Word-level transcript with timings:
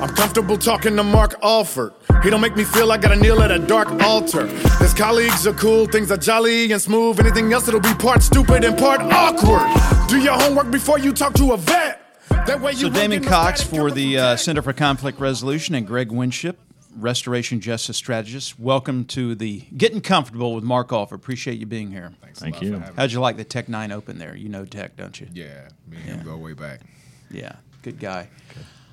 I'm 0.00 0.08
comfortable 0.14 0.56
talking 0.56 0.96
to 0.96 1.02
Mark 1.02 1.34
Alford. 1.42 1.92
He 2.22 2.30
don't 2.30 2.40
make 2.40 2.56
me 2.56 2.64
feel 2.64 2.86
like 2.86 3.00
I 3.00 3.08
gotta 3.08 3.20
kneel 3.20 3.42
at 3.42 3.50
a 3.50 3.58
dark 3.58 3.90
altar. 4.02 4.46
His 4.78 4.94
colleagues 4.94 5.46
are 5.46 5.52
cool, 5.52 5.86
things 5.86 6.10
are 6.10 6.16
jolly 6.16 6.72
and 6.72 6.80
smooth. 6.80 7.20
Anything 7.20 7.52
else, 7.52 7.68
it'll 7.68 7.80
be 7.80 7.94
part 7.94 8.22
stupid 8.22 8.64
and 8.64 8.78
part 8.78 9.02
awkward. 9.02 10.08
Do 10.08 10.18
your 10.18 10.32
homework 10.40 10.70
before 10.70 10.98
you 10.98 11.12
talk 11.12 11.34
to 11.34 11.52
a 11.52 11.58
vet. 11.58 12.00
That 12.46 12.62
way 12.62 12.72
you 12.72 12.78
So 12.78 12.84
won't 12.84 12.94
Damon 12.96 13.24
Cox 13.24 13.62
for 13.62 13.90
the 13.90 14.16
uh, 14.16 14.36
Center 14.36 14.62
for 14.62 14.72
Conflict 14.72 15.20
Resolution 15.20 15.74
and 15.74 15.86
Greg 15.86 16.10
Winship, 16.10 16.58
Restoration 16.96 17.60
Justice 17.60 17.98
Strategist. 17.98 18.58
Welcome 18.58 19.04
to 19.06 19.34
the 19.34 19.60
Getting 19.76 20.00
Comfortable 20.00 20.54
with 20.54 20.64
Mark 20.64 20.92
Alford. 20.92 21.20
Appreciate 21.20 21.58
you 21.58 21.66
being 21.66 21.90
here. 21.90 22.14
Thanks 22.22 22.38
Thank 22.38 22.62
you. 22.62 22.82
How'd 22.96 23.12
you 23.12 23.20
like 23.20 23.36
the 23.36 23.44
Tech 23.44 23.66
N9ne 23.66 23.92
Open 23.92 24.18
there? 24.18 24.34
You 24.34 24.48
know 24.48 24.64
Tech, 24.64 24.96
don't 24.96 25.20
you? 25.20 25.28
Yeah, 25.34 25.68
me 25.86 25.98
and 25.98 26.20
him 26.20 26.22
go 26.24 26.38
way 26.38 26.54
back. 26.54 26.80
Yeah, 27.30 27.56
good 27.82 28.00
guy. 28.00 28.28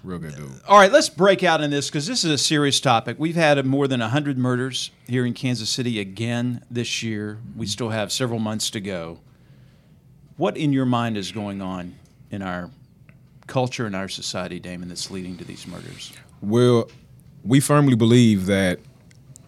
Real 0.04 0.20
good 0.20 0.36
dude. 0.36 0.52
All 0.68 0.78
right, 0.78 0.92
let's 0.92 1.10
break 1.10 1.44
out 1.44 1.62
in 1.62 1.70
this 1.70 1.90
because 1.90 2.08
this 2.08 2.24
is 2.24 2.32
a 2.32 2.38
serious 2.38 2.80
topic. 2.80 3.18
We've 3.20 3.36
had 3.36 3.64
more 3.66 3.88
than 3.88 4.00
100 4.00 4.38
murders 4.38 4.92
here 5.08 5.26
in 5.26 5.34
Kansas 5.34 5.70
City 5.70 6.00
again 6.00 6.64
this 6.70 7.04
year. 7.04 7.40
We 7.56 7.66
still 7.66 7.90
have 7.90 8.12
several 8.12 8.40
months 8.40 8.70
to 8.72 8.80
go. 8.80 9.20
What 10.38 10.56
in 10.56 10.72
your 10.72 10.86
mind 10.86 11.18
is 11.18 11.32
going 11.32 11.62
on 11.62 11.96
in 12.32 12.42
our 12.42 12.70
culture 13.48 13.86
and 13.86 13.96
our 13.96 14.08
society, 14.08 14.60
Damon, 14.60 14.90
that's 14.90 15.10
leading 15.10 15.38
to 15.38 15.44
these 15.44 15.66
murders? 15.68 16.14
Well, 16.42 16.90
we 17.44 17.60
firmly 17.60 17.96
believe 17.96 18.46
that 18.46 18.80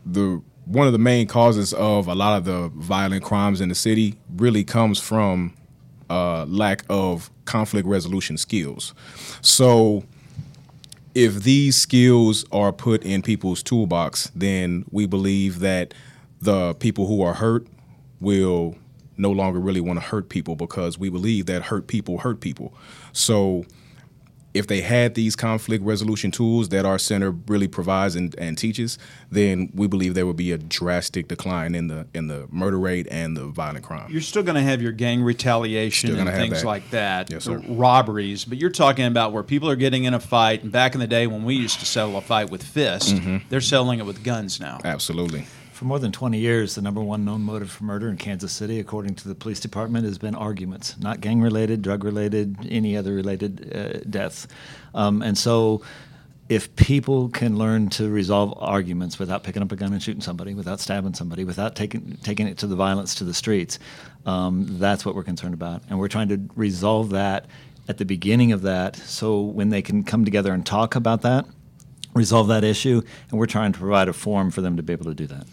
the 0.06 0.42
one 0.66 0.86
of 0.86 0.94
the 0.94 1.00
main 1.00 1.28
causes 1.28 1.74
of 1.74 2.08
a 2.08 2.14
lot 2.14 2.38
of 2.38 2.46
the 2.46 2.70
violent 2.76 3.24
crimes 3.24 3.60
in 3.60 3.70
the 3.70 3.76
city 3.76 4.16
really 4.36 4.64
comes 4.64 5.00
from 5.00 5.54
uh, 6.10 6.46
lack 6.46 6.84
of 6.90 7.32
conflict 7.46 7.88
resolution 7.88 8.38
skills. 8.38 8.94
So, 9.42 10.04
if 11.16 11.44
these 11.44 11.76
skills 11.76 12.46
are 12.52 12.72
put 12.72 13.04
in 13.04 13.22
people's 13.22 13.64
toolbox, 13.64 14.32
then 14.36 14.86
we 14.92 15.06
believe 15.06 15.60
that 15.60 15.94
the 16.42 16.74
people 16.76 17.08
who 17.08 17.22
are 17.22 17.34
hurt 17.34 17.68
will 18.20 18.76
no 19.18 19.32
longer 19.32 19.60
really 19.60 19.82
want 19.82 20.00
to 20.00 20.06
hurt 20.06 20.30
people 20.30 20.56
because 20.56 20.98
we 20.98 21.10
believe 21.10 21.46
that 21.48 21.64
hurt 21.64 21.88
people 21.88 22.20
hurt 22.20 22.40
people. 22.40 22.74
So, 23.12 23.66
if 24.54 24.66
they 24.68 24.82
had 24.82 25.14
these 25.16 25.36
conflict 25.36 25.84
resolution 25.84 26.32
tools 26.32 26.70
that 26.70 26.86
our 26.86 26.98
center 26.98 27.32
really 27.32 27.68
provides 27.68 28.16
and, 28.16 28.34
and 28.40 28.58
teaches, 28.58 28.98
then 29.30 29.70
we 29.76 29.88
believe 29.88 30.16
there 30.16 30.26
would 30.26 30.36
be 30.38 30.52
a 30.52 30.58
drastic 30.58 31.28
decline 31.28 31.76
in 31.76 31.88
the 31.88 32.08
in 32.16 32.28
the 32.28 32.48
murder 32.52 32.80
rate 32.80 33.08
and 33.12 33.38
the 33.38 33.46
violent 33.46 33.86
crime. 33.86 34.10
You're 34.12 34.22
still 34.22 34.42
going 34.44 34.56
to 34.56 34.62
have 34.62 34.82
your 34.82 34.92
gang 34.92 35.22
retaliation 35.22 36.18
and 36.18 36.30
things 36.30 36.62
that. 36.62 36.66
like 36.68 36.90
that, 36.90 37.30
Yes, 37.32 37.44
sir. 37.44 37.62
robberies, 37.68 38.44
but 38.46 38.58
you're 38.58 38.70
talking 38.72 39.06
about 39.06 39.34
where 39.34 39.44
people 39.44 39.70
are 39.70 39.76
getting 39.76 40.06
in 40.06 40.14
a 40.14 40.20
fight. 40.20 40.64
And 40.64 40.72
back 40.72 40.94
in 40.96 41.00
the 41.00 41.08
day 41.08 41.28
when 41.28 41.44
we 41.44 41.56
used 41.56 41.80
to 41.80 41.86
settle 41.86 42.18
a 42.18 42.22
fight 42.22 42.50
with 42.50 42.64
fists, 42.64 43.12
Mm-hmm. 43.14 43.38
they're 43.50 43.62
settling 43.62 44.00
it 44.00 44.06
with 44.06 44.24
guns 44.24 44.60
now. 44.60 44.80
Absolutely. 44.84 45.46
For 45.80 45.86
more 45.86 45.98
than 45.98 46.12
20 46.12 46.38
years, 46.38 46.76
the 46.76 46.82
number 46.82 47.00
one 47.00 47.24
known 47.24 47.44
motive 47.44 47.72
for 47.72 47.86
murder 47.86 48.10
in 48.10 48.18
Kansas 48.18 48.52
City, 48.52 48.82
according 48.82 49.16
to 49.16 49.30
the 49.30 49.34
police 49.34 49.62
department, 49.62 50.04
has 50.04 50.18
been 50.18 50.36
arguments, 50.36 51.00
not 51.00 51.22
gang 51.22 51.40
related, 51.40 51.82
drug 51.82 52.04
related, 52.04 52.58
any 52.70 52.98
other 52.98 53.14
related 53.14 53.74
uh, 53.74 54.00
deaths. 54.10 54.46
Um, 54.94 55.22
and 55.22 55.38
so, 55.38 55.82
if 56.50 56.76
people 56.76 57.30
can 57.30 57.58
learn 57.58 57.88
to 57.92 58.10
resolve 58.10 58.54
arguments 58.58 59.20
without 59.20 59.44
picking 59.44 59.62
up 59.62 59.72
a 59.72 59.78
gun 59.78 59.94
and 59.94 60.04
shooting 60.04 60.22
somebody, 60.22 60.54
without 60.54 60.82
stabbing 60.82 61.14
somebody, 61.14 61.46
without 61.46 61.78
taking 61.78 62.18
taking 62.24 62.50
it 62.50 62.58
to 62.58 62.68
the 62.68 62.76
violence 62.76 63.16
to 63.16 63.24
the 63.24 63.34
streets, 63.34 63.80
um, 64.26 64.66
that's 64.80 65.06
what 65.06 65.16
we're 65.16 65.24
concerned 65.24 65.54
about, 65.54 65.82
and 65.90 65.98
we're 65.98 66.10
trying 66.10 66.28
to 66.28 66.42
resolve 66.58 67.12
that 67.12 67.46
at 67.88 67.98
the 67.98 68.06
beginning 68.06 68.52
of 68.52 68.64
that, 68.64 68.98
so 68.98 69.40
when 69.40 69.70
they 69.70 69.82
can 69.82 70.04
come 70.04 70.26
together 70.26 70.52
and 70.52 70.66
talk 70.66 70.96
about 70.96 71.22
that, 71.22 71.46
resolve 72.14 72.50
that 72.50 72.66
issue, 72.66 73.02
and 73.30 73.40
we're 73.40 73.46
trying 73.46 73.72
to 73.72 73.80
provide 73.80 74.10
a 74.10 74.14
forum 74.14 74.52
for 74.52 74.60
them 74.60 74.76
to 74.76 74.84
be 74.84 74.92
able 74.92 75.06
to 75.06 75.16
do 75.16 75.26
that. 75.26 75.48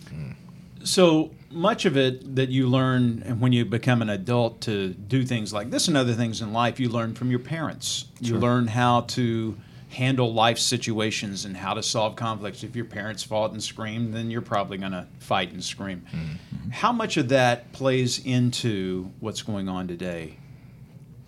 So 0.87 1.33
much 1.51 1.85
of 1.85 1.97
it 1.97 2.37
that 2.37 2.49
you 2.49 2.69
learn 2.69 3.41
when 3.41 3.53
you 3.53 3.65
become 3.65 4.03
an 4.03 4.11
adult 4.11 4.61
to 4.63 4.91
do 4.91 5.25
things 5.25 5.53
like 5.53 5.71
this 5.71 5.89
and 5.89 5.97
other 5.97 6.13
things 6.13 6.41
in 6.41 6.53
life, 6.53 6.79
you 6.79 6.89
learn 6.89 7.15
from 7.15 7.29
your 7.29 7.41
parents. 7.41 8.07
You 8.21 8.39
learn 8.39 8.69
how 8.69 9.03
to 9.03 9.57
handle 9.91 10.33
life 10.33 10.59
situations 10.59 11.45
and 11.45 11.57
how 11.57 11.75
to 11.75 11.83
solve 11.83 12.15
conflicts. 12.15 12.63
If 12.63 12.77
your 12.77 12.85
parents 12.85 13.23
fought 13.23 13.51
and 13.51 13.63
screamed, 13.63 14.15
then 14.15 14.31
you're 14.31 14.43
probably 14.43 14.79
going 14.79 14.93
to 14.93 15.07
fight 15.19 15.53
and 15.53 15.63
scream. 15.63 16.05
Mm-hmm. 16.13 16.71
How 16.71 16.93
much 16.93 17.17
of 17.17 17.31
that 17.31 17.73
plays 17.73 18.25
into 18.25 19.11
what's 19.21 19.43
going 19.43 19.69
on 19.69 19.89
today? 19.89 20.39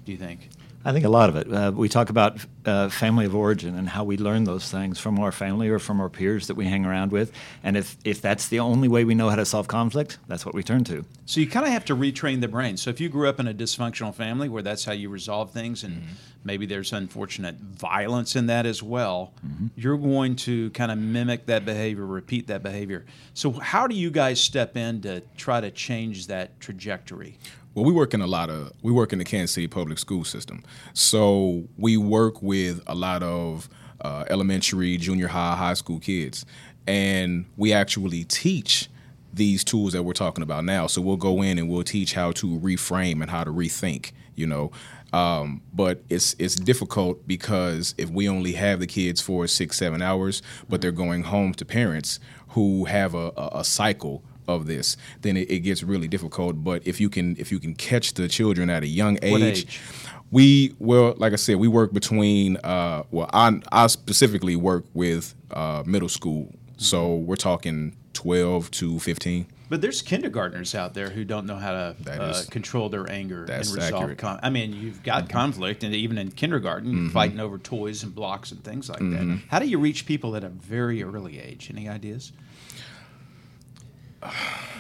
Do 0.05 0.13
you 0.13 0.19
think? 0.19 0.51
I 0.85 0.93
think 0.93 1.05
a 1.05 1.09
lot 1.09 1.29
of 1.29 1.37
it. 1.37 1.53
Uh, 1.53 1.73
we 1.75 1.89
talk 1.89 2.09
about 2.09 2.39
uh, 2.65 2.89
family 2.89 3.27
of 3.27 3.35
origin 3.35 3.75
and 3.75 3.89
how 3.89 4.05
we 4.05 4.17
learn 4.17 4.45
those 4.45 4.71
things 4.71 4.99
from 4.99 5.19
our 5.19 5.33
family 5.33 5.69
or 5.69 5.79
from 5.79 6.01
our 6.01 6.09
peers 6.09 6.47
that 6.47 6.55
we 6.55 6.67
hang 6.67 6.87
around 6.87 7.11
with. 7.11 7.33
And 7.65 7.77
if, 7.77 7.97
if 8.05 8.23
that's 8.23 8.49
the 8.49 8.61
only 8.61 8.87
way 8.87 9.05
we 9.05 9.15
know 9.15 9.29
how 9.29 9.37
to 9.37 9.45
solve 9.45 9.67
conflict, 9.67 10.19
that's 10.29 10.47
what 10.47 10.55
we 10.55 10.63
turn 10.63 10.85
to. 10.85 11.05
So 11.27 11.41
you 11.41 11.49
kind 11.49 11.67
of 11.67 11.73
have 11.73 11.85
to 11.87 11.97
retrain 11.97 12.41
the 12.41 12.49
brain. 12.49 12.77
So 12.77 12.91
if 12.91 13.01
you 13.01 13.09
grew 13.09 13.29
up 13.29 13.41
in 13.41 13.49
a 13.49 13.55
dysfunctional 13.55 14.15
family 14.15 14.49
where 14.49 14.63
that's 14.63 14.85
how 14.85 14.93
you 14.93 15.09
resolve 15.09 15.51
things, 15.51 15.83
and 15.83 16.03
maybe 16.45 16.65
there's 16.65 16.93
unfortunate 16.93 17.57
violence 17.57 18.37
in 18.37 18.47
that 18.47 18.65
as 18.65 18.83
well, 18.83 19.33
you're 19.77 19.99
going 19.99 20.37
to 20.37 20.71
kind 20.71 20.93
of 20.93 20.99
mimic 20.99 21.47
that 21.47 21.65
behavior, 21.65 22.07
repeat 22.07 22.47
that 22.47 22.63
behavior. 22.63 23.05
So 23.35 23.53
how 23.53 23.87
do 23.89 23.95
you 23.95 24.11
guys 24.11 24.41
step 24.41 24.77
in 24.77 25.03
to 25.03 25.23
try 25.37 25.61
to 25.61 25.71
change 25.71 26.29
that 26.29 26.61
trajectory? 26.61 27.37
Well, 27.75 27.85
we 27.85 27.93
work 27.93 28.15
in 28.15 28.21
a 28.21 28.27
lot 28.27 28.51
of 28.51 28.73
we 28.83 28.93
work 28.93 29.13
in 29.13 29.19
the 29.19 29.25
Kansas 29.25 29.55
City 29.55 29.69
public 29.69 29.99
school 29.99 30.25
system, 30.25 30.65
so 30.95 31.65
we 31.77 31.97
work 31.97 32.43
with 32.43 32.83
a 32.87 32.95
lot 32.95 33.23
of 33.23 33.69
uh, 34.01 34.25
elementary, 34.29 34.97
junior 34.97 35.29
high, 35.29 35.55
high 35.55 35.75
school 35.75 36.01
kids, 36.01 36.45
and 36.87 37.45
we 37.57 37.73
actually 37.73 38.25
teach 38.25 38.89
these 39.33 39.63
tools 39.63 39.93
that 39.93 40.03
we're 40.03 40.13
talking 40.13 40.43
about 40.43 40.65
now. 40.65 40.87
So 40.87 41.01
we'll 41.01 41.17
go 41.17 41.43
in 41.43 41.59
and 41.59 41.69
we'll 41.69 41.85
teach 41.85 42.15
how 42.15 42.33
to 42.33 42.59
reframe 42.59 43.21
and 43.21 43.31
how 43.31 43.45
to 43.45 43.51
rethink. 43.51 44.13
You 44.35 44.47
know, 44.47 44.73
um, 45.13 45.63
but 45.73 46.03
it's 46.09 46.35
it's 46.39 46.55
difficult 46.55 47.29
because 47.29 47.95
if 47.99 48.11
we 48.11 48.29
only 48.29 48.53
have 48.53 48.81
the 48.81 48.87
kids 48.87 49.21
for 49.21 49.47
six 49.47 49.77
seven 49.77 50.03
hours, 50.03 50.43
but 50.69 50.81
they're 50.81 50.91
going 50.91 51.25
home 51.25 51.55
to 51.55 51.65
parents 51.65 52.19
who 52.49 52.87
have 52.87 53.15
a, 53.15 53.33
a, 53.37 53.51
a 53.61 53.65
cycle 53.65 54.23
of 54.49 54.67
this, 54.67 54.97
then 55.21 55.37
it, 55.37 55.51
it 55.51 55.61
gets 55.61 55.83
really 55.83 56.09
difficult. 56.09 56.65
But 56.65 56.87
if 56.87 57.01
you 57.01 57.09
can 57.09 57.37
if 57.39 57.53
you 57.53 57.61
can 57.61 57.75
catch 57.75 58.15
the 58.15 58.27
children 58.29 58.71
at 58.71 58.83
a 58.83 58.87
young 58.89 59.19
age, 59.23 59.43
age? 59.65 59.81
we 60.31 60.75
well, 60.79 61.15
like 61.19 61.33
I 61.33 61.37
said, 61.37 61.57
we 61.57 61.69
work 61.69 61.93
between. 61.93 62.57
Uh, 62.65 63.05
well, 63.11 63.31
I 63.33 63.61
I 63.71 63.87
specifically 63.87 64.57
work 64.57 64.85
with 64.95 65.35
uh, 65.53 65.83
middle 65.87 66.09
school, 66.09 66.53
so 66.79 67.17
we're 67.17 67.37
talking 67.37 67.95
twelve 68.15 68.71
to 68.73 68.99
fifteen. 68.99 69.47
But 69.71 69.83
there's 69.83 70.01
kindergartners 70.01 70.75
out 70.75 70.95
there 70.95 71.11
who 71.11 71.25
don't 71.27 71.45
know 71.45 71.57
how 71.57 71.73
to 71.73 71.97
uh, 72.09 72.31
is- 72.31 72.47
control 72.47 72.89
their 72.89 73.07
anger 73.11 73.41
and 73.45 73.59
resolve. 73.67 74.09
Mm-hmm. 74.13 74.43
I 74.43 74.49
mean, 74.49 74.73
you've 74.73 75.03
got 75.03 75.29
conflict, 75.29 75.85
and 75.85 75.95
even 75.95 76.17
in 76.17 76.31
kindergarten, 76.31 76.91
you're 77.03 77.11
fighting 77.11 77.39
over 77.39 77.59
toys 77.59 78.03
and 78.03 78.15
blocks 78.15 78.51
and 78.51 78.65
things 78.65 78.89
like 78.89 79.01
Mm-hmm. 79.01 79.31
that. 79.33 79.41
How 79.49 79.59
do 79.59 79.67
you 79.67 79.79
reach 79.79 80.07
people 80.07 80.35
at 80.37 80.43
a 80.43 80.49
very 80.49 81.03
early 81.03 81.39
age? 81.39 81.69
Any 81.71 81.87
ideas? 81.87 82.33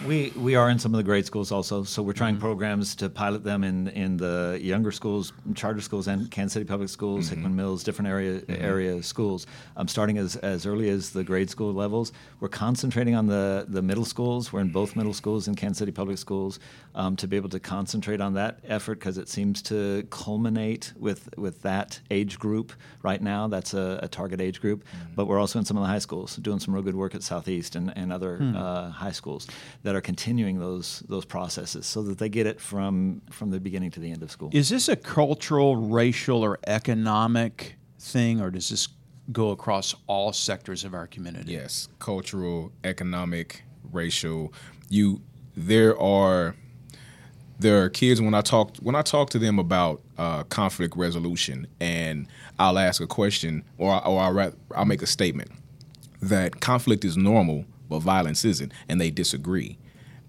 We 0.06 0.32
we 0.36 0.54
are 0.54 0.70
in 0.70 0.78
some 0.78 0.94
of 0.94 0.98
the 0.98 1.04
grade 1.04 1.26
schools 1.26 1.50
also, 1.50 1.82
so 1.82 2.02
we're 2.02 2.12
trying 2.12 2.38
programs 2.38 2.94
to 2.96 3.08
pilot 3.08 3.42
them 3.42 3.64
in 3.64 3.88
in 3.88 4.16
the 4.16 4.58
younger 4.60 4.92
schools, 4.92 5.32
charter 5.54 5.80
schools, 5.80 6.06
and 6.06 6.30
Kansas 6.30 6.54
City 6.54 6.64
Public 6.64 6.88
Schools, 6.88 7.28
Hickman 7.28 7.56
Mills, 7.56 7.82
different 7.82 8.08
area 8.08 8.42
area 8.48 9.02
schools. 9.02 9.46
Um, 9.76 9.88
starting 9.88 10.18
as 10.18 10.36
as 10.36 10.66
early 10.66 10.88
as 10.88 11.10
the 11.10 11.24
grade 11.24 11.50
school 11.50 11.72
levels, 11.72 12.12
we're 12.40 12.48
concentrating 12.48 13.14
on 13.16 13.26
the 13.26 13.66
the 13.68 13.82
middle 13.82 14.04
schools. 14.04 14.52
We're 14.52 14.60
in 14.60 14.70
both 14.70 14.94
middle 14.96 15.14
schools 15.14 15.48
in 15.48 15.54
Kansas 15.54 15.78
City 15.78 15.92
Public 15.92 16.18
Schools 16.18 16.60
um, 16.94 17.16
to 17.16 17.26
be 17.26 17.36
able 17.36 17.50
to 17.50 17.60
concentrate 17.60 18.20
on 18.20 18.34
that 18.34 18.60
effort 18.68 19.00
because 19.00 19.18
it 19.18 19.28
seems 19.28 19.62
to 19.62 20.06
culminate 20.10 20.92
with 20.96 21.36
with 21.36 21.62
that 21.62 22.00
age 22.10 22.38
group 22.38 22.72
right 23.02 23.20
now. 23.20 23.48
That's 23.48 23.74
a, 23.74 24.00
a 24.02 24.08
target 24.08 24.40
age 24.40 24.60
group, 24.60 24.84
but 25.16 25.26
we're 25.26 25.40
also 25.40 25.58
in 25.58 25.64
some 25.64 25.76
of 25.76 25.82
the 25.82 25.88
high 25.88 25.98
schools 25.98 26.36
doing 26.36 26.60
some 26.60 26.72
real 26.74 26.84
good 26.84 26.96
work 26.96 27.14
at 27.14 27.22
Southeast 27.22 27.74
and, 27.74 27.92
and 27.96 28.12
other 28.12 28.38
uh, 28.56 28.90
high 28.90 29.12
schools 29.12 29.27
that 29.82 29.94
are 29.94 30.00
continuing 30.00 30.58
those 30.58 31.02
those 31.08 31.24
processes 31.24 31.86
so 31.86 32.02
that 32.02 32.18
they 32.18 32.28
get 32.28 32.46
it 32.46 32.60
from 32.60 33.22
from 33.30 33.50
the 33.50 33.60
beginning 33.60 33.90
to 33.92 34.00
the 34.00 34.10
end 34.10 34.22
of 34.22 34.30
school. 34.30 34.50
Is 34.52 34.68
this 34.68 34.88
a 34.88 34.96
cultural, 34.96 35.76
racial, 35.76 36.42
or 36.44 36.58
economic 36.66 37.76
thing, 37.98 38.40
or 38.40 38.50
does 38.50 38.68
this 38.68 38.88
go 39.30 39.50
across 39.50 39.94
all 40.06 40.32
sectors 40.32 40.84
of 40.84 40.94
our 40.94 41.06
community? 41.06 41.52
Yes, 41.52 41.88
cultural, 41.98 42.72
economic, 42.84 43.64
racial. 43.92 44.52
You 44.88 45.20
there 45.56 45.98
are 46.00 46.54
there 47.58 47.82
are 47.82 47.90
kids 47.90 48.20
when 48.20 48.34
I 48.34 48.40
talk 48.40 48.76
when 48.78 48.94
I 48.94 49.02
talk 49.02 49.30
to 49.30 49.38
them 49.38 49.58
about 49.58 50.00
uh, 50.16 50.44
conflict 50.44 50.96
resolution, 50.96 51.66
and 51.80 52.28
I'll 52.58 52.78
ask 52.78 53.00
a 53.00 53.06
question 53.06 53.64
or 53.76 53.94
or 54.06 54.20
I'll, 54.20 54.52
I'll 54.74 54.84
make 54.84 55.02
a 55.02 55.06
statement 55.06 55.50
that 56.20 56.60
conflict 56.60 57.04
is 57.04 57.16
normal, 57.16 57.64
but 57.88 58.00
violence 58.00 58.44
isn't, 58.44 58.72
and 58.88 59.00
they 59.00 59.10
disagree 59.10 59.78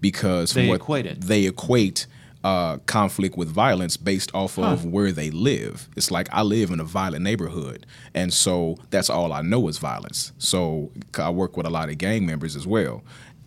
because 0.00 0.52
They 0.52 0.68
what 0.68 0.76
equate 0.76 1.06
it. 1.06 1.20
they 1.20 1.44
equate 1.46 2.06
uh, 2.42 2.78
conflict 2.86 3.36
with 3.36 3.48
violence 3.48 3.98
based 3.98 4.34
off 4.34 4.58
of 4.58 4.86
where 4.86 5.12
they 5.12 5.30
live. 5.30 5.88
It's 5.94 6.10
like 6.10 6.26
I 6.32 6.40
live 6.40 6.70
in 6.70 6.80
a 6.80 6.84
violent 6.84 7.22
neighborhood, 7.22 7.84
and 8.14 8.32
so 8.32 8.76
that's 8.88 9.10
all 9.10 9.32
I 9.32 9.42
know 9.42 9.68
is 9.68 9.76
violence. 9.78 10.32
So 10.38 10.90
I 11.18 11.28
work 11.30 11.56
with 11.58 11.66
a 11.66 11.70
lot 11.70 11.90
of 11.90 11.98
gang 11.98 12.24
members 12.24 12.56
as 12.56 12.66
well. 12.66 13.02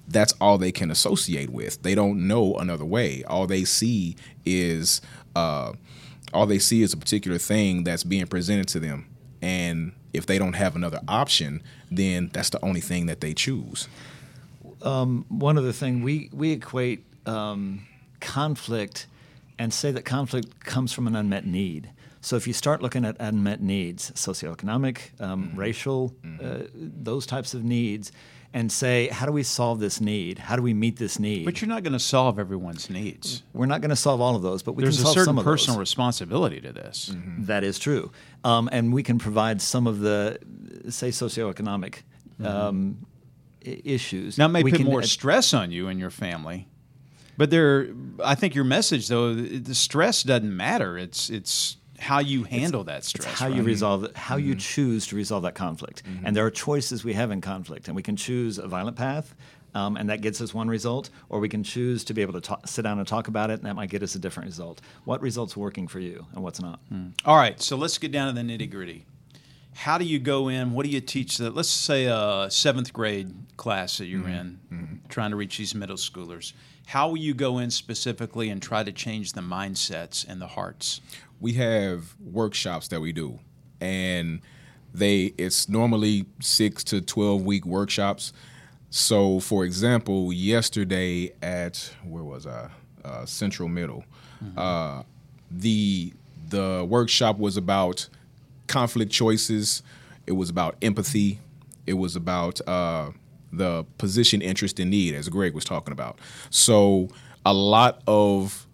That's 0.08 0.34
all 0.40 0.58
they 0.60 0.72
can 0.72 0.92
associate 0.92 1.50
with. 1.50 1.82
They 1.82 1.96
don't 1.96 2.28
know 2.28 2.56
another 2.58 2.86
way. 2.86 3.24
All 3.24 3.48
they 3.48 3.64
see 3.64 4.16
is 4.46 5.02
uh, 5.36 5.72
all 6.34 6.46
they 6.46 6.60
see 6.60 6.84
is 6.84 6.94
a 6.94 6.98
particular 6.98 7.40
thing 7.40 7.84
that's 7.86 8.04
being 8.04 8.28
presented 8.28 8.68
to 8.70 8.80
them, 8.80 9.08
and 9.44 9.92
if 10.14 10.26
they 10.26 10.38
don't 10.40 10.54
have 10.54 10.76
another 10.76 11.02
option, 11.08 11.62
then 11.92 12.30
that's 12.32 12.50
the 12.50 12.64
only 12.64 12.80
thing 12.80 13.08
that 13.08 13.20
they 13.20 13.34
choose. 13.34 13.90
one 15.28 15.58
other 15.58 15.74
thing 15.74 16.02
we 16.02 16.30
we 16.32 16.52
equate 16.52 17.04
um, 17.26 17.86
conflict 18.22 19.06
and 19.60 19.74
say 19.74 19.92
that 19.92 20.06
conflict 20.06 20.64
comes 20.64 20.94
from 20.94 21.08
an 21.08 21.16
unmet 21.16 21.46
need. 21.46 21.90
So 22.22 22.38
if 22.38 22.48
you 22.48 22.54
start 22.54 22.82
looking 22.82 23.04
at 23.04 23.18
unmet 23.20 23.62
needs, 23.62 24.12
socioeconomic, 24.12 25.20
um, 25.20 25.52
racial, 25.56 26.14
uh, 26.42 26.60
those 26.74 27.26
types 27.26 27.54
of 27.54 27.66
needs, 27.66 28.14
and 28.56 28.72
say, 28.72 29.08
how 29.08 29.26
do 29.26 29.32
we 29.32 29.42
solve 29.44 29.80
this 29.80 30.00
need? 30.00 30.38
How 30.38 30.56
do 30.56 30.62
we 30.62 30.74
meet 30.76 30.98
this 30.98 31.18
need? 31.18 31.44
But 31.46 31.60
you're 31.62 31.68
not 31.70 31.82
going 31.84 31.94
to 31.94 32.00
solve 32.00 32.38
everyone's 32.38 32.88
needs. 32.90 33.42
We're 33.54 33.66
not 33.66 33.82
going 33.82 33.90
to 33.90 33.96
solve 33.96 34.22
all 34.22 34.36
of 34.36 34.44
those, 34.44 34.62
but 34.62 34.74
we 34.74 34.84
There's 34.84 34.98
can 34.98 35.06
solve 35.06 35.16
some 35.26 35.38
of 35.40 35.44
There's 35.46 35.46
a 35.46 35.46
certain 35.46 35.54
personal 35.54 35.76
those. 35.78 35.80
responsibility 35.90 36.62
to 36.62 36.72
this. 36.72 37.16
That 37.40 37.64
is 37.64 37.80
true, 37.80 38.12
um, 38.44 38.70
and 38.72 38.94
we 38.94 39.02
can 39.04 39.18
provide 39.18 39.62
some 39.62 39.88
of 39.88 40.00
the, 40.00 40.38
say, 40.90 41.10
socioeconomic 41.10 42.04
um, 42.44 43.06
i- 43.66 43.82
issues. 43.84 44.38
Now, 44.38 44.46
it 44.46 44.50
may 44.50 44.64
We 44.64 44.72
put 44.72 44.78
can 44.78 44.86
more 44.88 45.00
ad- 45.02 45.08
stress 45.08 45.54
on 45.54 45.72
you 45.72 45.88
and 45.88 46.00
your 46.00 46.10
family, 46.12 46.68
but 47.38 47.50
there. 47.50 47.88
I 48.24 48.36
think 48.36 48.54
your 48.54 48.66
message, 48.66 49.08
though, 49.08 49.34
the 49.34 49.74
stress 49.76 50.22
doesn't 50.24 50.56
matter. 50.56 50.98
It's 50.98 51.30
it's 51.32 51.78
how 52.04 52.20
you 52.20 52.44
handle 52.44 52.84
that 52.84 53.04
stress. 53.04 53.40
how 53.40 53.48
you 53.48 53.64
resolve 53.64 54.08
how 54.16 54.38
Mm-hmm. 54.38 54.48
you 54.50 54.56
choose 54.56 55.08
to 55.08 55.16
resolve 55.16 55.44
that 55.44 55.56
conflict. 55.56 56.04
And 56.24 56.36
there 56.36 56.46
are 56.46 56.52
choices 56.52 57.04
we 57.04 57.14
have 57.14 57.32
in 57.32 57.42
conflict, 57.42 57.88
and 57.88 57.96
we 57.96 58.04
can 58.04 58.16
choose 58.16 58.58
a 58.58 58.68
violent 58.68 58.98
path, 58.98 59.34
um, 59.76 59.96
and 59.98 60.10
that 60.10 60.22
gets 60.22 60.40
us 60.42 60.54
one 60.54 60.68
result, 60.68 61.10
or 61.30 61.40
we 61.40 61.50
can 61.50 61.64
choose 61.64 62.04
to 62.06 62.14
be 62.14 62.22
able 62.22 62.34
to 62.34 62.42
ta- 62.42 62.60
sit 62.66 62.82
down 62.84 63.00
and 63.00 63.08
talk 63.08 63.28
about 63.28 63.50
it, 63.50 63.56
and 63.60 63.64
that 63.66 63.76
might 63.76 63.90
get 63.90 64.04
us 64.04 64.16
a 64.16 64.20
different 64.20 64.48
result. 64.48 64.82
What 65.06 65.22
result's 65.22 65.56
working 65.58 65.88
for 65.88 66.00
you, 66.00 66.26
and 66.34 66.44
what's 66.44 66.62
not? 66.62 66.80
All 67.26 67.38
right, 67.38 67.60
so 67.62 67.76
let's 67.78 67.98
get 67.98 68.12
down 68.12 68.28
to 68.34 68.40
the 68.42 68.48
nitty 68.48 68.70
gritty. 68.70 69.06
How 69.76 69.98
do 69.98 70.06
you 70.06 70.20
go 70.20 70.50
in? 70.50 70.74
What 70.74 70.86
do 70.86 70.92
you 70.92 71.02
teach? 71.02 71.38
That 71.38 71.56
let's 71.56 71.70
say 71.70 72.06
a 72.06 72.48
seventh 72.52 72.94
grade 72.94 73.34
class 73.58 73.98
that 73.98 74.06
you're 74.06 74.28
in, 74.28 74.60
trying 75.10 75.32
to 75.32 75.36
reach 75.38 75.58
these 75.58 75.74
middle 75.74 75.96
schoolers. 75.98 76.54
How 76.86 77.08
will 77.08 77.18
you 77.18 77.34
go 77.34 77.58
in 77.60 77.72
specifically 77.72 78.50
and 78.50 78.62
try 78.62 78.84
to 78.84 78.92
change 78.92 79.34
the 79.34 79.42
mindsets 79.42 80.28
and 80.28 80.40
the 80.42 80.48
hearts? 80.48 81.02
We 81.44 81.52
have 81.52 82.16
workshops 82.22 82.88
that 82.88 83.02
we 83.02 83.12
do 83.12 83.38
and 83.82 84.40
they 84.94 85.34
it's 85.38 85.68
normally 85.68 86.26
6 86.40 86.84
to 86.86 87.02
12 87.02 87.44
week 87.44 87.66
workshops. 87.66 88.32
So 88.90 89.42
for 89.42 89.66
example 89.66 90.32
yesterday 90.32 91.34
at 91.42 91.94
where 92.06 92.24
was 92.24 92.48
i? 92.48 92.70
Uh, 93.04 93.26
central 93.26 93.68
middle. 93.68 94.06
Uh, 94.56 95.04
the 95.52 96.14
the 96.50 96.86
workshop 96.90 97.38
was 97.38 97.58
about 97.58 98.08
conflict 98.68 99.12
choices. 99.12 99.84
It 100.26 100.34
was 100.34 100.50
about 100.50 100.78
empathy. 100.82 101.40
It 101.86 101.94
was 101.94 102.16
about 102.16 102.66
uh, 102.66 103.12
the 103.52 103.86
position 103.98 104.42
interest 104.42 104.80
and 104.80 104.90
need 104.92 105.14
as 105.16 105.28
greg 105.28 105.54
was 105.54 105.66
talking 105.66 105.92
about. 105.92 106.20
So 106.50 107.10
a 107.46 107.54
lot 107.54 108.02
of 108.08 108.66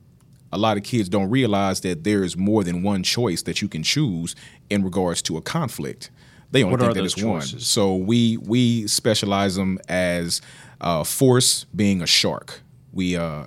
a 0.52 0.58
lot 0.58 0.78
of 0.78 0.84
kids 0.84 1.10
don't 1.10 1.30
realize 1.30 1.82
that 1.82 2.04
there 2.04 2.24
is 2.24 2.36
more 2.36 2.64
than 2.64 2.84
one 2.84 3.04
choice 3.04 3.44
that 3.44 3.62
you 3.62 3.68
can 3.68 3.84
choose 3.84 4.36
in 4.70 4.84
regards 4.84 5.22
to 5.24 5.38
a 5.38 5.42
conflict. 5.42 6.10
They 6.52 6.64
only 6.64 6.74
What 6.74 6.82
think 6.82 6.94
that 6.96 7.06
it's 7.06 7.22
one. 7.22 7.42
So 7.42 7.96
we 7.96 8.38
we 8.38 8.88
specialize 8.88 9.56
them 9.56 9.80
as 9.88 10.42
uh, 10.82 11.04
force 11.04 11.66
being 11.76 12.02
a 12.02 12.08
shark. 12.08 12.62
We 12.92 13.16
uh, 13.16 13.46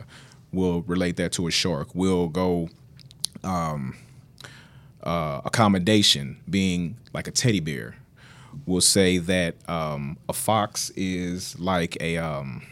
will 0.53 0.83
relate 0.83 1.17
that 1.17 1.33
to 1.33 1.49
a 1.49 1.51
shark. 1.51 1.89
We'll 1.95 2.29
go 2.29 2.69
um, 3.43 3.97
uh, 5.03 5.41
accommodation 5.45 6.41
being 6.49 6.97
like 7.13 7.27
a 7.27 7.33
teddy 7.33 7.61
bear. 7.61 7.97
We'll 8.67 8.83
say 8.83 9.19
that 9.19 9.57
um, 9.69 10.19
a 10.29 10.33
fox 10.33 10.91
is 10.95 11.59
like 11.59 12.01
a 12.01 12.19
um, 12.19 12.63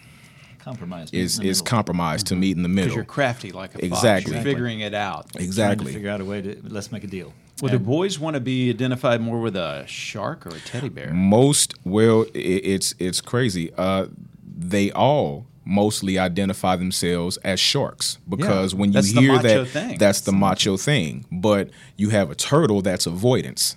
Compromise 0.65 1.11
is 1.13 1.39
in 1.39 1.45
the 1.45 1.51
is 1.51 1.59
middle. 1.63 1.71
compromised 1.71 2.27
to 2.29 2.37
meet 2.37 2.57
in 2.57 2.63
the 2.63 2.69
middle. 2.69 2.89
Because 2.89 2.97
you're 2.97 3.05
crafty 3.05 3.51
like 3.53 3.71
a 3.71 3.79
fox. 3.79 3.85
Exactly. 3.85 4.35
You're 4.35 4.43
figuring 4.43 4.81
it 4.81 4.95
out. 4.95 5.29
Trying 5.31 5.39
to 5.41 5.45
exactly. 5.45 5.93
figure 5.93 6.11
out 6.11 6.21
a 6.21 6.25
way 6.25 6.43
to 6.43 6.61
let's 6.65 6.93
make 6.93 7.05
a 7.05 7.07
deal. 7.07 7.33
Well, 7.63 7.71
do 7.73 7.79
boys 7.79 8.19
want 8.19 8.35
to 8.35 8.41
be 8.41 8.71
identified 8.71 9.21
more 9.21 9.39
with 9.41 9.55
a 9.57 9.85
shark 9.87 10.47
or 10.47 10.51
a 10.57 10.61
teddy 10.61 10.89
bear? 10.89 11.13
most 11.13 11.75
well 11.85 12.23
i 12.35 12.39
it's 12.39 12.95
it's 12.99 13.21
crazy 13.21 13.71
uh 13.77 14.07
they 14.43 14.91
all 14.93 15.47
mostly 15.67 16.19
identify 16.19 16.75
themselves 16.77 17.37
as 17.39 17.61
sharks 17.61 18.17
because 18.29 18.73
Yeah, 18.73 18.81
when 18.81 18.93
you 18.95 19.03
hear 19.03 19.39
that 19.39 19.69
thing. 19.69 19.99
that's 19.99 20.23
the 20.23 20.33
macho 20.33 20.79
thing 20.79 21.27
but 21.31 21.69
you 21.99 22.09
have 22.11 22.31
a 22.31 22.35
turtle 22.35 22.81
that's 22.83 23.07
avoidance 23.07 23.77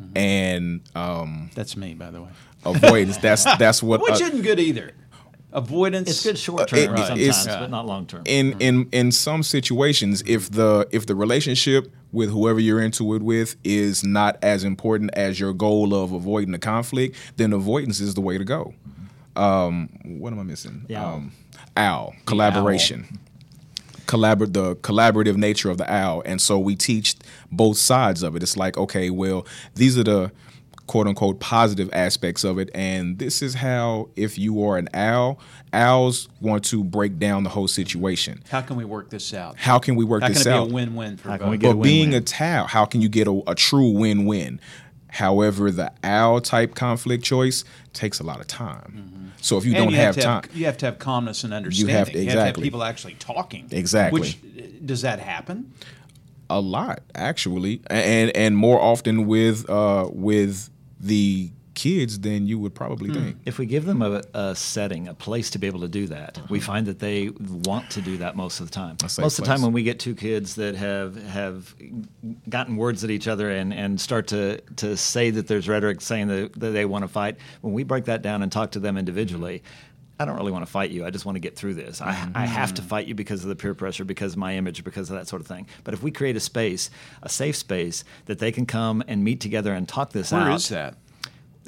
Mm-hmm. 0.00 0.16
and 0.16 0.80
um 0.94 1.50
That's 1.56 1.76
me, 1.76 1.92
by 1.94 2.10
the 2.12 2.22
way. 2.22 2.28
avoidance 2.64 3.16
that's 3.16 3.42
that's 3.58 3.82
what 3.82 4.00
Which 4.00 4.20
uh, 4.22 4.26
isn't 4.26 4.42
good 4.42 4.60
either. 4.60 4.92
Avoidance. 5.52 6.08
It's 6.10 6.22
good 6.22 6.38
short 6.38 6.68
term 6.68 6.78
it- 6.96 7.06
sometimes, 7.34 7.46
but 7.46 7.70
not 7.70 7.86
long 7.86 8.06
term. 8.06 8.22
in 8.26 8.54
in 8.60 8.88
in 8.92 9.12
some 9.12 9.42
situations 9.42 10.22
if 10.26 10.50
the 10.50 10.86
if 10.92 11.06
the 11.06 11.14
relationship 11.14 11.90
with 12.12 12.30
whoever 12.30 12.60
you're 12.60 12.80
into 12.82 13.14
it 13.14 13.22
with 13.22 13.56
is 13.64 14.04
not 14.04 14.36
as 14.42 14.62
important 14.64 15.10
as 15.14 15.40
your 15.40 15.52
goal 15.54 15.94
of 15.94 16.12
avoiding 16.12 16.52
the 16.52 16.58
conflict 16.58 17.16
then 17.36 17.52
avoidance 17.52 18.00
is 18.00 18.14
the 18.14 18.20
way 18.20 18.38
to 18.38 18.44
go 18.44 18.72
um 19.36 19.88
what 20.04 20.32
am 20.32 20.40
i 20.40 20.42
missing 20.42 20.86
owl. 20.94 21.14
um 21.16 21.32
owl 21.76 22.14
collaboration 22.24 23.18
collabor- 24.06 24.50
the 24.52 24.74
collaborative 24.76 25.36
nature 25.36 25.68
of 25.70 25.76
the 25.76 25.90
owl 25.92 26.22
and 26.24 26.40
so 26.40 26.58
we 26.58 26.74
teach 26.74 27.14
both 27.52 27.76
sides 27.76 28.22
of 28.22 28.34
it 28.36 28.42
it's 28.42 28.56
like 28.56 28.78
okay 28.78 29.10
well 29.10 29.46
these 29.74 29.98
are 29.98 30.04
the 30.04 30.32
quote 30.88 31.06
unquote 31.06 31.38
positive 31.38 31.88
aspects 31.92 32.42
of 32.42 32.58
it 32.58 32.68
and 32.74 33.18
this 33.20 33.40
is 33.42 33.54
how 33.54 34.08
if 34.16 34.36
you 34.38 34.60
are 34.64 34.76
an 34.76 34.88
owl 34.94 35.38
owls 35.72 36.28
want 36.40 36.64
to 36.64 36.82
break 36.82 37.18
down 37.18 37.44
the 37.44 37.50
whole 37.50 37.68
situation 37.68 38.42
How 38.50 38.60
can 38.62 38.74
we 38.76 38.84
work 38.84 39.10
this 39.10 39.32
out? 39.32 39.56
how 39.58 39.78
can 39.78 39.94
we 39.94 40.04
work 40.04 40.22
How 40.22 40.28
this 40.28 40.42
can 40.42 40.52
it 40.52 40.56
out 40.56 40.64
be 40.66 40.70
a 40.70 40.74
win-win 40.74 41.16
for 41.18 41.28
How 41.30 41.36
can 41.36 41.46
both? 41.50 41.60
we 41.62 41.68
a 41.68 41.74
but 41.74 41.82
being 41.82 42.10
win-win? 42.10 42.22
a 42.22 42.24
tau 42.24 42.64
how 42.66 42.84
can 42.84 43.00
you 43.00 43.08
get 43.08 43.28
a, 43.28 43.42
a 43.46 43.54
true 43.54 43.90
win-win 43.90 44.60
however 45.10 45.70
the 45.70 45.92
owl 46.04 46.40
type 46.40 46.74
conflict 46.74 47.22
choice 47.24 47.64
takes 47.92 48.18
a 48.20 48.24
lot 48.24 48.40
of 48.40 48.46
time 48.46 49.32
so 49.40 49.56
if 49.56 49.64
you 49.64 49.72
Mm-hmm. 49.72 49.82
And 49.82 49.84
don't 49.86 49.92
you 49.94 50.00
have, 50.00 50.14
to 50.16 50.20
time 50.22 50.42
you 50.54 50.64
have 50.64 50.76
to 50.78 50.86
have 50.86 50.98
calmness 50.98 51.44
and 51.44 51.54
understanding. 51.54 51.94
have 51.94 52.08
to- 52.10 52.18
You 52.18 52.24
have 52.24 52.32
to 52.32 52.38
have 52.40 52.46
exactly. 52.48 52.62
people 52.64 52.82
actually 52.82 53.14
talking. 53.14 53.68
Exactly. 53.70 54.20
Which 54.20 54.38
does 54.84 55.02
that 55.02 55.20
happen? 55.20 55.72
a 56.50 56.58
lot 56.60 57.00
actually 57.14 57.82
and 57.90 58.34
and 58.34 58.56
more 58.56 58.80
often 58.80 59.26
with 59.26 59.68
uh 59.68 60.08
with 60.10 60.70
the 61.00 61.50
kids 61.78 62.18
than 62.18 62.44
you 62.44 62.58
would 62.58 62.74
probably 62.74 63.08
hmm. 63.08 63.14
think. 63.14 63.36
If 63.44 63.58
we 63.58 63.64
give 63.64 63.84
them 63.84 64.02
a, 64.02 64.22
a 64.34 64.54
setting, 64.56 65.06
a 65.06 65.14
place 65.14 65.48
to 65.50 65.58
be 65.58 65.68
able 65.68 65.80
to 65.80 65.88
do 65.88 66.08
that, 66.08 66.40
we 66.50 66.58
uh-huh. 66.58 66.66
find 66.66 66.86
that 66.86 66.98
they 66.98 67.28
want 67.28 67.88
to 67.90 68.02
do 68.02 68.16
that 68.16 68.34
most 68.34 68.58
of 68.58 68.66
the 68.66 68.72
time. 68.72 68.96
A 69.04 69.08
safe 69.08 69.22
Most 69.22 69.38
of 69.38 69.44
the 69.44 69.50
time, 69.50 69.62
when 69.62 69.72
we 69.72 69.84
get 69.84 70.00
two 70.00 70.16
kids 70.16 70.56
that 70.56 70.74
have 70.74 71.14
have 71.28 71.74
gotten 72.48 72.76
words 72.76 73.04
at 73.04 73.10
each 73.10 73.28
other 73.28 73.50
and, 73.50 73.72
and 73.72 74.00
start 74.00 74.26
to, 74.28 74.60
to 74.76 74.96
say 74.96 75.30
that 75.30 75.46
there's 75.46 75.68
rhetoric 75.68 76.00
saying 76.00 76.26
that, 76.26 76.52
that 76.54 76.70
they 76.70 76.84
want 76.84 77.04
to 77.04 77.08
fight, 77.08 77.36
when 77.60 77.72
we 77.72 77.84
break 77.84 78.06
that 78.06 78.22
down 78.22 78.42
and 78.42 78.50
talk 78.50 78.72
to 78.72 78.80
them 78.80 78.98
individually, 78.98 79.62
I 80.18 80.24
don't 80.24 80.36
really 80.36 80.52
want 80.52 80.64
to 80.66 80.70
fight 80.70 80.90
you. 80.90 81.04
I 81.04 81.10
just 81.10 81.24
want 81.24 81.36
to 81.36 81.40
get 81.40 81.56
through 81.56 81.74
this. 81.74 82.00
I, 82.00 82.12
mm-hmm. 82.12 82.36
I 82.36 82.46
have 82.46 82.74
to 82.74 82.82
fight 82.82 83.06
you 83.06 83.14
because 83.14 83.42
of 83.42 83.48
the 83.48 83.56
peer 83.56 83.74
pressure, 83.74 84.04
because 84.04 84.32
of 84.32 84.38
my 84.38 84.56
image, 84.56 84.82
because 84.82 85.10
of 85.10 85.16
that 85.16 85.28
sort 85.28 85.40
of 85.40 85.46
thing. 85.46 85.66
But 85.84 85.94
if 85.94 86.02
we 86.02 86.10
create 86.10 86.36
a 86.36 86.40
space, 86.40 86.90
a 87.22 87.28
safe 87.28 87.56
space 87.56 88.04
that 88.26 88.38
they 88.38 88.50
can 88.50 88.66
come 88.66 89.04
and 89.06 89.22
meet 89.22 89.40
together 89.40 89.72
and 89.72 89.88
talk 89.88 90.10
this 90.10 90.32
Where 90.32 90.42
out. 90.42 90.56
is 90.56 90.68
that? 90.70 90.96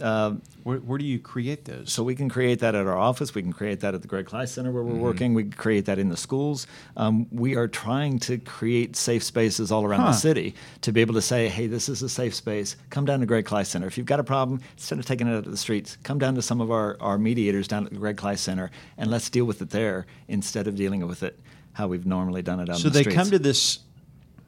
Where, 0.00 0.78
where 0.78 0.98
do 0.98 1.04
you 1.04 1.18
create 1.18 1.64
those? 1.64 1.78
Um, 1.78 1.86
So 1.86 2.02
we 2.04 2.14
can 2.14 2.28
create 2.28 2.58
that 2.60 2.74
at 2.74 2.86
our 2.86 2.96
office. 2.98 3.34
We 3.34 3.42
can 3.42 3.52
create 3.52 3.80
that 3.80 3.94
at 3.94 4.02
the 4.02 4.08
Gregg 4.08 4.26
Klice 4.26 4.48
Center 4.48 4.70
where 4.72 4.82
we're 4.82 4.94
working. 4.94 5.32
We 5.34 5.44
can 5.44 5.52
create 5.52 5.86
that 5.86 5.98
in 5.98 6.08
the 6.10 6.16
schools. 6.16 6.66
Um, 6.96 7.26
we 7.30 7.56
are 7.56 7.66
trying 7.68 8.18
to 8.20 8.36
create 8.38 8.94
safe 8.96 9.22
spaces 9.22 9.72
all 9.72 9.84
around 9.84 10.00
Huh. 10.00 10.08
the 10.12 10.18
city 10.18 10.54
to 10.82 10.92
be 10.92 11.00
able 11.00 11.14
to 11.14 11.22
say, 11.22 11.48
"Hey, 11.48 11.66
this 11.66 11.88
is 11.88 12.02
a 12.02 12.08
safe 12.08 12.34
space. 12.34 12.76
Come 12.90 13.04
down 13.06 13.20
to 13.20 13.26
Gregg 13.26 13.46
Klice 13.46 13.66
Center. 13.66 13.86
If 13.86 13.96
you've 13.96 14.06
got 14.06 14.20
a 14.20 14.24
problem, 14.24 14.60
instead 14.76 14.98
of 14.98 15.06
taking 15.06 15.26
it 15.28 15.34
out 15.34 15.44
to 15.44 15.50
the 15.50 15.56
streets, 15.56 15.96
come 16.02 16.18
down 16.18 16.34
to 16.34 16.42
some 16.42 16.60
of 16.60 16.70
our, 16.70 16.96
our 17.00 17.16
mediators 17.18 17.66
down 17.68 17.86
at 17.86 17.90
the 17.92 17.98
Gregg 17.98 18.16
Klice 18.16 18.38
Center 18.38 18.70
and 18.98 19.10
let's 19.10 19.30
deal 19.30 19.44
with 19.46 19.62
it 19.62 19.70
there 19.70 20.06
instead 20.28 20.66
of 20.66 20.74
dealing 20.76 21.06
with 21.06 21.22
it 21.22 21.38
how 21.72 21.86
we've 21.88 22.04
normally 22.06 22.42
done 22.42 22.60
it 22.60 22.68
out 22.68 22.76
so 22.78 22.88
the 22.88 22.94
they 22.94 23.00
streets." 23.02 23.16
come 23.16 23.30
to 23.30 23.38
this 23.38 23.78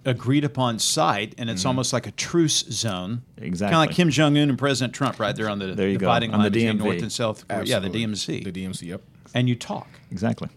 agreed 0.05 0.45
upon 0.45 0.79
site, 0.79 1.35
and 1.39 1.49
it's 1.49 1.65
almost 1.65 1.93
like 1.93 2.07
a 2.07 2.11
truce 2.13 2.65
zone. 2.71 3.23
Mm-hmm. 3.37 3.45
Exactly. 3.45 3.73
Kind 3.73 3.85
of 3.85 3.89
like 3.89 3.97
Kim 3.97 4.11
Jong 4.11 4.37
Un 4.37 4.49
and 4.49 4.59
President 4.59 4.95
Trump, 4.95 5.19
right 5.19 5.35
there 5.35 5.49
on 5.49 5.59
the 5.59 5.75
There 5.75 5.89
you 5.89 5.95
go, 5.99 6.07
dividing 6.07 6.33
on 6.33 6.41
the 6.41 6.45
line 6.45 6.53
between 6.53 6.79
North 6.79 7.03
and 7.03 7.13
South. 7.13 7.47
Korea. 7.49 7.65
Yeah, 7.65 7.79
the. 7.79 7.89
DMZ. 7.89 8.45
The 8.45 8.53
DMC, 8.53 8.83
yep. 8.89 9.03
and 9.35 9.49
you 9.49 9.55
talk. 9.55 9.89
exactly. 10.11 10.49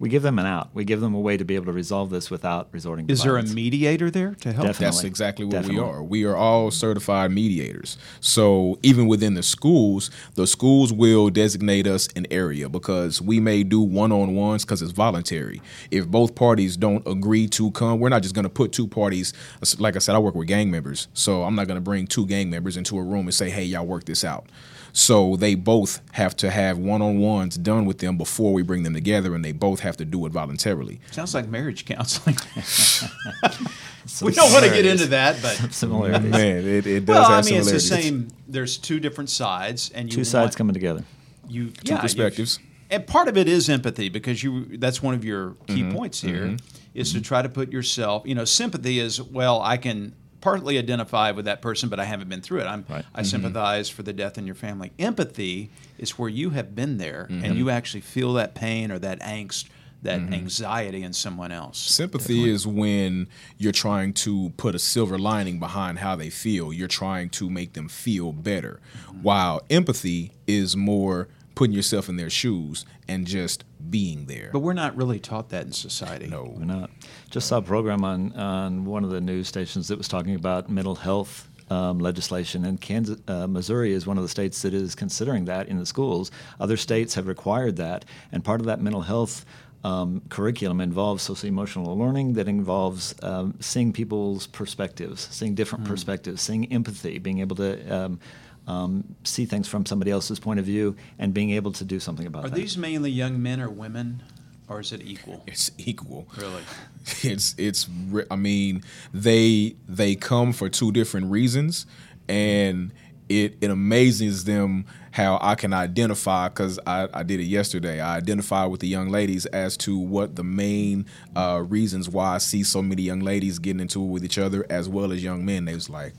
We 0.00 0.08
give 0.08 0.22
them 0.22 0.38
an 0.38 0.46
out. 0.46 0.70
We 0.72 0.86
give 0.86 1.02
them 1.02 1.14
a 1.14 1.20
way 1.20 1.36
to 1.36 1.44
be 1.44 1.56
able 1.56 1.66
to 1.66 1.72
resolve 1.72 2.08
this 2.08 2.30
without 2.30 2.68
resorting 2.72 3.06
to 3.06 3.12
Is 3.12 3.22
there 3.22 3.36
a 3.36 3.42
mediator 3.42 4.10
there 4.10 4.34
to 4.40 4.52
help? 4.52 4.66
Definitely. 4.66 4.86
That's 4.86 5.04
exactly 5.04 5.44
what 5.44 5.52
Definitely. 5.52 5.76
we 5.76 5.88
are. 5.88 6.02
We 6.02 6.24
are 6.24 6.34
all 6.34 6.70
certified 6.70 7.32
mediators. 7.32 7.98
So 8.18 8.78
even 8.82 9.08
within 9.08 9.34
the 9.34 9.42
schools, 9.42 10.10
the 10.36 10.46
schools 10.46 10.90
will 10.90 11.28
designate 11.28 11.86
us 11.86 12.08
an 12.16 12.26
area 12.30 12.70
because 12.70 13.20
we 13.20 13.40
may 13.40 13.62
do 13.62 13.82
one-on-ones 13.82 14.64
because 14.64 14.80
it's 14.80 14.92
voluntary. 14.92 15.60
If 15.90 16.08
both 16.08 16.34
parties 16.34 16.78
don't 16.78 17.06
agree 17.06 17.46
to 17.48 17.70
come, 17.72 18.00
we're 18.00 18.08
not 18.08 18.22
just 18.22 18.34
going 18.34 18.44
to 18.44 18.48
put 18.48 18.72
two 18.72 18.88
parties. 18.88 19.34
Like 19.78 19.96
I 19.96 19.98
said, 19.98 20.14
I 20.14 20.18
work 20.18 20.34
with 20.34 20.48
gang 20.48 20.70
members, 20.70 21.08
so 21.12 21.42
I'm 21.42 21.54
not 21.54 21.66
going 21.66 21.76
to 21.76 21.82
bring 21.82 22.06
two 22.06 22.24
gang 22.26 22.48
members 22.48 22.78
into 22.78 22.96
a 22.96 23.02
room 23.02 23.26
and 23.26 23.34
say, 23.34 23.50
"Hey, 23.50 23.64
y'all 23.64 23.86
work 23.86 24.04
this 24.04 24.24
out." 24.24 24.46
So 24.92 25.36
they 25.36 25.54
both 25.54 26.00
have 26.12 26.36
to 26.38 26.50
have 26.50 26.78
one-on-ones 26.78 27.56
done 27.56 27.84
with 27.86 27.98
them 27.98 28.16
before 28.18 28.52
we 28.52 28.62
bring 28.62 28.82
them 28.82 28.94
together, 28.94 29.34
and 29.34 29.44
they 29.44 29.52
both 29.52 29.80
have 29.80 29.96
to 29.98 30.04
do 30.04 30.26
it 30.26 30.32
voluntarily. 30.32 31.00
Sounds 31.12 31.34
like 31.34 31.48
marriage 31.48 31.84
counseling. 31.84 32.36
we 34.22 34.32
don't 34.32 34.52
want 34.52 34.64
to 34.64 34.70
get 34.70 34.86
into 34.86 35.06
that, 35.06 35.40
but 35.42 35.72
similarities. 35.72 36.30
Man, 36.30 36.66
it, 36.66 36.86
it 36.86 37.06
does 37.06 37.14
well, 37.16 37.24
I 37.30 37.36
have 37.36 37.44
mean, 37.44 37.54
it's 37.56 37.70
the 37.70 37.80
same. 37.80 38.28
There's 38.48 38.76
two 38.78 39.00
different 39.00 39.30
sides, 39.30 39.90
and 39.94 40.10
you 40.10 40.16
Two 40.18 40.24
sides 40.24 40.44
want- 40.50 40.56
coming 40.56 40.74
together. 40.74 41.04
you 41.48 41.70
Two 41.70 41.94
yeah, 41.94 42.00
perspectives. 42.00 42.58
and 42.90 43.06
part 43.06 43.28
of 43.28 43.36
it 43.36 43.48
is 43.48 43.68
empathy 43.68 44.08
because 44.08 44.42
you 44.42 44.76
that's 44.78 45.02
one 45.02 45.14
of 45.14 45.24
your 45.24 45.52
key 45.66 45.82
Mm-hmm. 45.82 45.92
points 45.96 46.20
here 46.20 46.56
is 46.94 47.12
to 47.12 47.20
try 47.20 47.40
to 47.42 47.48
put 47.48 47.70
yourself 47.72 48.22
you 48.26 48.34
know 48.34 48.44
sympathy 48.44 48.98
is 48.98 49.22
well 49.22 49.60
i 49.62 49.76
can 49.76 50.12
partly 50.40 50.78
identify 50.78 51.30
with 51.30 51.44
that 51.44 51.60
person 51.62 51.88
but 51.88 52.00
i 52.00 52.04
haven't 52.04 52.28
been 52.28 52.40
through 52.40 52.60
it 52.60 52.66
i'm 52.66 52.84
Right. 52.88 53.04
i 53.14 53.22
sympathize 53.22 53.88
for 53.88 54.02
the 54.02 54.12
death 54.12 54.38
in 54.38 54.46
your 54.46 54.54
family 54.54 54.92
empathy 54.98 55.70
is 55.98 56.18
where 56.18 56.28
you 56.30 56.50
have 56.50 56.74
been 56.74 56.98
there 56.98 57.26
Mm-hmm. 57.30 57.44
and 57.44 57.56
you 57.58 57.70
actually 57.70 58.00
feel 58.00 58.32
that 58.34 58.54
pain 58.54 58.90
or 58.90 58.98
that 58.98 59.20
angst 59.20 59.66
that 60.02 60.18
Mm-hmm. 60.20 60.32
anxiety 60.32 61.02
in 61.02 61.12
someone 61.12 61.52
else 61.52 61.76
Sympathy 61.78 62.48
is 62.48 62.66
when 62.66 63.28
you're 63.58 63.70
trying 63.72 64.14
to 64.14 64.50
put 64.56 64.74
a 64.74 64.78
silver 64.78 65.18
lining 65.18 65.58
behind 65.58 65.98
how 65.98 66.16
they 66.16 66.30
feel. 66.30 66.72
You're 66.72 66.88
trying 66.88 67.28
to 67.30 67.50
make 67.50 67.74
them 67.74 67.86
feel 67.88 68.32
better. 68.32 68.80
While 69.20 69.60
empathy 69.68 70.32
is 70.46 70.74
more 70.74 71.28
putting 71.54 71.74
yourself 71.74 72.08
in 72.08 72.16
their 72.16 72.30
shoes 72.30 72.84
and 73.08 73.26
just 73.26 73.64
being 73.90 74.26
there. 74.26 74.50
but 74.52 74.60
we're 74.60 74.72
not 74.72 74.96
really 74.96 75.18
taught 75.18 75.48
that 75.50 75.66
in 75.66 75.72
society 75.72 76.26
no. 76.26 76.54
We're 76.56 76.64
not. 76.64 76.90
Just 77.30 77.48
saw 77.48 77.58
a 77.58 77.62
program 77.62 78.04
on, 78.04 78.32
on 78.34 78.84
one 78.84 79.04
of 79.04 79.10
the 79.10 79.20
news 79.20 79.48
stations 79.48 79.88
that 79.88 79.98
was 79.98 80.08
talking 80.08 80.34
about 80.34 80.70
mental 80.70 80.94
health 80.94 81.48
um, 81.70 82.00
legislation, 82.00 82.64
and 82.64 82.80
Kansas, 82.80 83.20
uh, 83.28 83.46
Missouri 83.46 83.92
is 83.92 84.06
one 84.06 84.18
of 84.18 84.24
the 84.24 84.28
states 84.28 84.62
that 84.62 84.74
is 84.74 84.94
considering 84.94 85.44
that 85.44 85.68
in 85.68 85.78
the 85.78 85.86
schools. 85.86 86.30
Other 86.58 86.76
states 86.76 87.14
have 87.14 87.28
required 87.28 87.76
that, 87.76 88.04
and 88.32 88.44
part 88.44 88.60
of 88.60 88.66
that 88.66 88.80
mental 88.80 89.02
health 89.02 89.44
um, 89.84 90.20
curriculum 90.28 90.80
involves 90.80 91.22
socio 91.22 91.48
emotional 91.48 91.96
learning 91.96 92.34
that 92.34 92.48
involves 92.48 93.14
um, 93.22 93.54
seeing 93.60 93.92
people's 93.92 94.46
perspectives, 94.48 95.28
seeing 95.30 95.54
different 95.54 95.84
perspectives, 95.86 96.42
seeing 96.42 96.70
empathy, 96.72 97.18
being 97.18 97.38
able 97.38 97.56
to. 97.56 98.18
Um, 98.66 99.16
see 99.24 99.46
things 99.46 99.66
from 99.66 99.84
somebody 99.86 100.10
else's 100.12 100.38
point 100.38 100.60
of 100.60 100.66
view 100.66 100.94
and 101.18 101.34
being 101.34 101.50
able 101.50 101.72
to 101.72 101.84
do 101.84 101.98
something 101.98 102.26
about 102.26 102.44
it. 102.44 102.46
are 102.46 102.50
that. 102.50 102.56
these 102.56 102.76
mainly 102.78 103.10
young 103.10 103.42
men 103.42 103.60
or 103.60 103.68
women 103.68 104.22
or 104.68 104.80
is 104.80 104.92
it 104.92 105.02
equal 105.02 105.42
It's 105.46 105.72
equal. 105.78 106.28
really 106.36 106.62
it's 107.22 107.54
it's 107.58 107.88
I 108.30 108.36
mean 108.36 108.84
they 109.12 109.74
they 109.88 110.14
come 110.14 110.52
for 110.52 110.68
two 110.68 110.92
different 110.92 111.30
reasons 111.32 111.86
and 112.28 112.92
it 113.28 113.56
it 113.60 113.70
amazes 113.70 114.44
them 114.44 114.84
how 115.12 115.38
I 115.42 115.56
can 115.56 115.72
identify 115.72 116.48
because 116.48 116.78
I, 116.86 117.08
I 117.12 117.24
did 117.24 117.40
it 117.40 117.44
yesterday. 117.46 118.00
I 118.00 118.16
identified 118.16 118.70
with 118.70 118.80
the 118.80 118.86
young 118.86 119.08
ladies 119.08 119.44
as 119.46 119.76
to 119.78 119.98
what 119.98 120.36
the 120.36 120.44
main 120.44 121.06
uh, 121.34 121.64
reasons 121.66 122.08
why 122.08 122.34
I 122.36 122.38
see 122.38 122.62
so 122.62 122.80
many 122.82 123.02
young 123.02 123.18
ladies 123.20 123.58
getting 123.58 123.80
into 123.80 124.00
it 124.02 124.06
with 124.06 124.24
each 124.24 124.38
other 124.38 124.64
as 124.70 124.88
well 124.88 125.10
as 125.10 125.24
young 125.24 125.44
men. 125.44 125.64
They 125.64 125.74
was 125.74 125.90
like, 125.90 126.14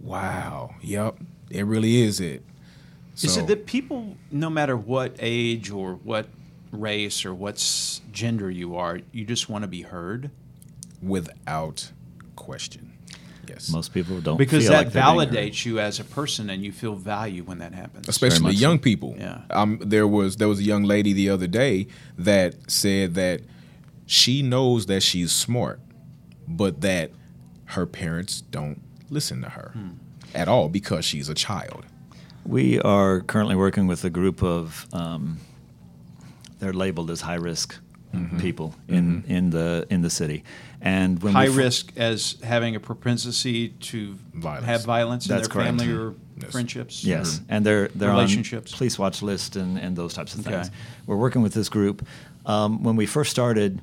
"Wow, 0.00 0.74
yep, 0.82 1.16
it 1.50 1.64
really 1.64 2.02
is 2.02 2.20
it." 2.20 2.42
Is 3.22 3.32
So- 3.34 3.40
it 3.42 3.46
that 3.48 3.66
people, 3.66 4.16
no 4.30 4.50
matter 4.50 4.76
what 4.76 5.16
age 5.20 5.70
or 5.70 5.94
what 6.02 6.28
race 6.72 7.24
or 7.24 7.32
what 7.32 7.56
gender 8.12 8.50
you 8.50 8.74
are, 8.76 9.00
you 9.12 9.24
just 9.24 9.48
want 9.48 9.62
to 9.62 9.68
be 9.68 9.82
heard? 9.82 10.30
without 11.02 11.92
question? 12.34 12.90
Yes. 13.46 13.68
Most 13.70 13.92
people 13.92 14.20
don't 14.22 14.38
Because 14.38 14.62
feel 14.64 14.72
that 14.72 14.84
like 14.86 14.92
they're 14.94 15.04
being 15.04 15.18
heard. 15.18 15.28
validates 15.52 15.66
you 15.66 15.78
as 15.78 16.00
a 16.00 16.04
person 16.04 16.48
and 16.48 16.64
you 16.64 16.72
feel 16.72 16.94
value 16.94 17.42
when 17.42 17.58
that 17.58 17.74
happens. 17.74 18.08
especially 18.08 18.54
young 18.54 18.78
so. 18.78 18.82
people. 18.82 19.14
Yeah. 19.18 19.42
Um, 19.50 19.78
there 19.84 20.08
was 20.08 20.36
there 20.36 20.48
was 20.48 20.60
a 20.60 20.62
young 20.62 20.82
lady 20.84 21.12
the 21.12 21.28
other 21.28 21.46
day 21.46 21.86
that 22.18 22.70
said 22.70 23.14
that 23.16 23.42
she 24.06 24.40
knows 24.42 24.86
that 24.86 25.02
she's 25.02 25.30
smart, 25.30 25.78
but 26.48 26.80
that 26.80 27.10
her 27.66 27.84
parents 27.84 28.40
don't 28.40 28.80
listen 29.10 29.42
to 29.42 29.50
her 29.50 29.72
Hmm. 29.74 29.88
At 30.34 30.48
all 30.48 30.68
because 30.68 31.04
she's 31.04 31.28
a 31.28 31.34
child. 31.34 31.84
We 32.44 32.80
are 32.80 33.20
currently 33.20 33.56
working 33.56 33.86
with 33.86 34.04
a 34.04 34.10
group 34.10 34.42
of, 34.42 34.86
um, 34.92 35.38
they're 36.58 36.72
labeled 36.72 37.10
as 37.10 37.20
high 37.22 37.34
risk 37.36 37.76
Mm-hmm. 38.14 38.38
people 38.38 38.76
in, 38.86 39.24
in 39.26 39.50
the 39.50 39.88
in 39.90 40.02
the 40.02 40.08
city, 40.08 40.44
and 40.80 41.20
when 41.20 41.32
High 41.32 41.48
f- 41.48 41.56
risk 41.56 41.92
as 41.96 42.36
having 42.44 42.76
a 42.76 42.78
propensity 42.78 43.70
to 43.70 44.14
Violence. 44.32 44.66
have 44.66 44.84
violence 44.84 45.24
That's 45.26 45.48
in 45.48 45.52
their 45.52 45.64
correct. 45.64 45.80
family 45.80 45.92
or 45.92 46.14
Yes. 46.40 46.52
friendships. 46.52 47.02
Yes, 47.04 47.38
or- 47.40 47.42
and 47.48 47.66
they're 47.66 47.88
they're 47.88 48.10
Relationships. 48.10 48.72
on 48.72 48.78
police 48.78 49.00
watch 49.00 49.20
list 49.20 49.56
and, 49.56 49.76
and 49.78 49.96
those 49.96 50.14
types 50.14 50.32
of 50.36 50.44
things. 50.44 50.68
Okay. 50.68 50.76
We're 51.08 51.16
working 51.16 51.42
with 51.42 51.54
this 51.54 51.68
group. 51.68 52.06
Um, 52.46 52.84
when 52.84 52.94
we 52.94 53.04
first 53.06 53.32
started, 53.32 53.80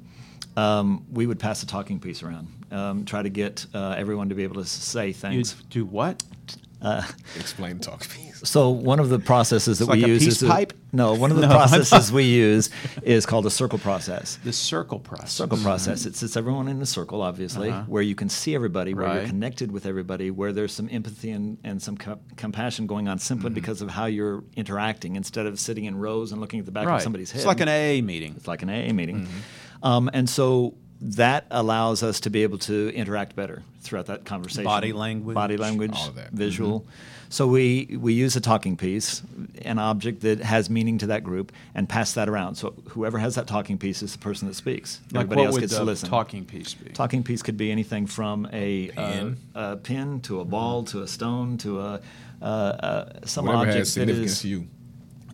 um, 0.58 1.06
we 1.12 1.26
would 1.28 1.40
pass 1.40 1.64
a 1.64 1.66
talking 1.68 2.00
piece 2.00 2.24
around, 2.24 2.48
um, 2.72 3.06
try 3.06 3.22
to 3.22 3.30
get 3.30 3.66
uh, 3.74 3.96
everyone 3.98 4.30
to 4.30 4.36
be 4.36 4.44
able 4.44 4.56
to 4.56 4.62
s- 4.62 4.70
say 4.72 5.08
You 5.08 5.14
things. 5.14 5.54
do 5.70 5.86
what? 5.86 6.24
Explain 7.38 7.78
the 7.78 7.84
talk 7.84 8.02
piece. 8.10 8.28
So 8.44 8.72
one 8.72 9.00
of 9.00 9.10
the 9.10 9.20
processes 9.20 9.78
that 9.78 9.84
It's 9.84 9.90
like 9.90 9.98
we 10.00 10.06
a 10.06 10.08
use 10.08 10.26
peace 10.26 10.42
is 10.42 10.50
pipe? 10.50 10.74
no. 10.92 11.14
One 11.14 11.30
of 11.30 11.38
the 11.38 11.44
No, 11.48 11.50
processes 11.54 12.12
we 12.12 12.24
use 12.24 12.72
is 13.04 13.24
called 13.28 13.46
a 13.46 13.52
circle 13.52 13.78
process. 13.78 14.40
The 14.44 14.52
circle 14.52 14.98
process. 14.98 15.32
circle 15.34 15.60
process. 15.60 16.08
It 16.08 16.16
sits 16.16 16.36
everyone 16.36 16.68
in 16.68 16.82
a 16.82 16.88
circle, 16.88 17.22
obviously, 17.22 17.70
Uh-huh. 17.70 17.84
where 17.84 18.02
you 18.02 18.16
can 18.16 18.30
see 18.30 18.56
everybody, 18.56 18.96
where 18.96 19.06
Right. 19.06 19.16
you're 19.18 19.28
connected 19.28 19.72
with 19.72 19.86
everybody, 19.86 20.32
where 20.32 20.54
there's 20.54 20.72
some 20.74 20.90
empathy 20.92 21.30
and, 21.30 21.60
and 21.64 21.80
some 21.80 21.98
co- 21.98 22.18
compassion 22.36 22.88
going 22.88 23.08
on 23.08 23.20
simply 23.20 23.50
Mm-hmm. 23.50 23.54
because 23.54 23.84
of 23.84 23.92
how 23.92 24.08
you're 24.08 24.44
interacting 24.56 25.16
instead 25.18 25.46
of 25.46 25.60
sitting 25.60 25.86
in 25.86 25.96
rows 25.96 26.32
and 26.32 26.42
looking 26.42 26.60
at 26.60 26.66
the 26.66 26.72
back 26.72 26.88
Right. 26.88 26.96
of 26.96 27.04
somebody's 27.04 27.30
head. 27.30 27.42
It's 27.42 27.46
like 27.46 27.60
an 27.62 27.70
AA 27.70 28.02
meeting. 28.02 28.34
It's 28.38 28.48
like 28.48 28.64
an 28.64 28.72
AA 28.72 28.92
meeting. 28.92 29.28
Um, 29.84 30.10
and 30.14 30.30
so 30.30 30.76
that 31.02 31.46
allows 31.50 32.04
us 32.04 32.20
to 32.22 32.30
be 32.30 32.44
able 32.44 32.60
to 32.60 32.94
interact 32.94 33.36
better 33.36 33.64
throughout 33.82 34.06
that 34.06 34.26
conversation. 34.26 34.64
Body 34.64 34.94
language. 34.94 35.36
body 35.36 35.58
language, 35.58 35.98
that. 36.16 36.32
visual. 36.32 36.86
So 37.30 37.48
we 37.48 37.98
we 37.98 38.14
use 38.14 38.36
a 38.36 38.42
talking 38.42 38.76
piece, 38.76 39.24
an 39.64 39.80
object 39.80 40.22
that 40.22 40.42
has 40.42 40.70
meaning 40.70 40.98
to 40.98 41.08
that 41.08 41.24
group, 41.24 41.54
and 41.74 41.88
pass 41.88 42.14
that 42.14 42.28
around. 42.28 42.56
So 42.56 42.74
whoever 42.90 43.18
has 43.20 43.36
that 43.36 43.48
talking 43.48 43.78
piece 43.78 44.04
is 44.04 44.12
the 44.12 44.20
person 44.20 44.50
that 44.50 44.54
speaks. 44.54 45.00
Like 45.12 45.24
Everybody 45.24 45.46
else 45.46 45.58
gets 45.58 45.76
to 45.76 45.84
listen. 45.84 46.10
talking 46.10 46.46
piece 46.46 46.74
be? 46.74 46.92
Talking 46.92 47.24
piece 47.24 47.42
could 47.42 47.58
be 47.58 47.72
anything 47.72 48.06
from 48.06 48.48
a 48.52 48.90
Pin. 48.90 49.38
Uh, 49.56 49.60
a 49.60 49.76
pin 49.78 50.20
to 50.22 50.42
a 50.42 50.46
ball 50.46 50.84
to 50.86 51.04
a 51.04 51.08
stone 51.08 51.58
to 51.60 51.80
a 51.80 52.02
uh, 52.42 52.46
uh, 52.46 53.20
some 53.26 53.46
Whatever 53.46 53.70
object 53.70 53.88
significance 53.88 54.44
is 54.44 54.62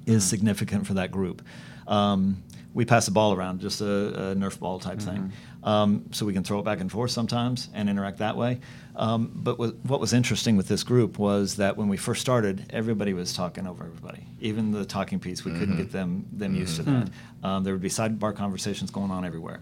is 0.06 0.24
significant 0.24 0.86
for 0.86 0.94
that 0.94 1.12
group. 1.12 1.42
Um, 1.88 2.44
we 2.74 2.86
pass 2.86 3.06
the 3.06 3.12
ball 3.12 3.34
around, 3.34 3.60
just 3.60 3.82
a, 3.82 4.32
a 4.32 4.36
Nerf 4.36 4.60
ball 4.60 4.80
type 4.80 5.00
thing, 5.00 5.32
um, 5.64 6.06
so 6.12 6.28
we 6.28 6.34
can 6.34 6.44
throw 6.44 6.60
it 6.60 6.64
back 6.64 6.80
and 6.80 6.92
forth 6.92 7.10
sometimes 7.10 7.70
and 7.74 7.90
interact 7.90 8.20
that 8.20 8.38
way. 8.38 8.60
Um, 8.96 9.32
but 9.34 9.58
what, 9.58 9.76
what 9.84 10.00
was 10.00 10.14
interesting 10.14 10.58
with 10.58 10.68
this 10.68 10.84
group 10.84 11.18
was 11.18 11.56
that 11.56 11.76
when 11.76 11.88
we 11.88 11.98
first 11.98 12.22
started, 12.22 12.68
everybody 12.70 13.14
was 13.14 13.34
talking 13.34 13.66
over 13.66 13.84
everybody. 13.84 14.28
Even 14.42 14.72
the 14.72 14.86
talking 14.86 15.20
piece, 15.20 15.44
we 15.44 15.52
couldn't 15.54 15.78
get 15.78 15.92
them 15.92 16.28
them 16.32 16.54
used 16.56 16.76
to 16.76 16.84
that. 16.84 17.10
Um, 17.44 17.64
there 17.64 17.74
would 17.74 17.82
be 17.82 17.90
sidebar 17.90 18.36
conversations 18.36 18.92
going 18.92 19.10
on 19.10 19.26
everywhere. 19.26 19.62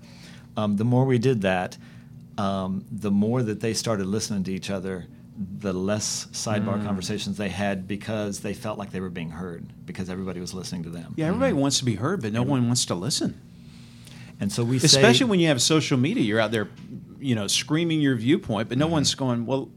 Um, 0.57 0.75
the 0.75 0.85
more 0.85 1.05
we 1.05 1.17
did 1.17 1.41
that, 1.43 1.77
um, 2.37 2.83
the 2.91 3.11
more 3.11 3.43
that 3.43 3.61
they 3.61 3.73
started 3.73 4.07
listening 4.07 4.43
to 4.45 4.51
each 4.53 4.69
other, 4.69 5.05
the 5.37 5.73
less 5.73 6.27
sidebar 6.27 6.79
mm. 6.79 6.85
conversations 6.85 7.37
they 7.37 7.49
had 7.49 7.87
because 7.87 8.39
they 8.39 8.53
felt 8.53 8.77
like 8.77 8.91
they 8.91 9.01
were 9.01 9.09
being 9.09 9.31
heard 9.31 9.65
because 9.85 10.09
everybody 10.09 10.39
was 10.39 10.53
listening 10.53 10.83
to 10.83 10.89
them. 10.89 11.13
Yeah, 11.17 11.27
everybody 11.27 11.53
mm. 11.53 11.57
wants 11.57 11.79
to 11.79 11.85
be 11.85 11.95
heard, 11.95 12.21
but 12.21 12.31
no 12.31 12.43
one 12.43 12.67
wants 12.67 12.85
to 12.85 12.95
listen. 12.95 13.39
And 14.39 14.51
so 14.51 14.63
we 14.63 14.77
Especially 14.77 15.13
say, 15.13 15.25
when 15.25 15.39
you 15.39 15.47
have 15.47 15.61
social 15.61 15.97
media, 15.97 16.23
you're 16.23 16.39
out 16.39 16.51
there, 16.51 16.69
you 17.19 17.35
know, 17.35 17.47
screaming 17.47 18.01
your 18.01 18.15
viewpoint, 18.15 18.69
but 18.69 18.77
no 18.77 18.85
mm-hmm. 18.85 18.93
one's 18.93 19.15
going, 19.15 19.45
well, 19.45 19.69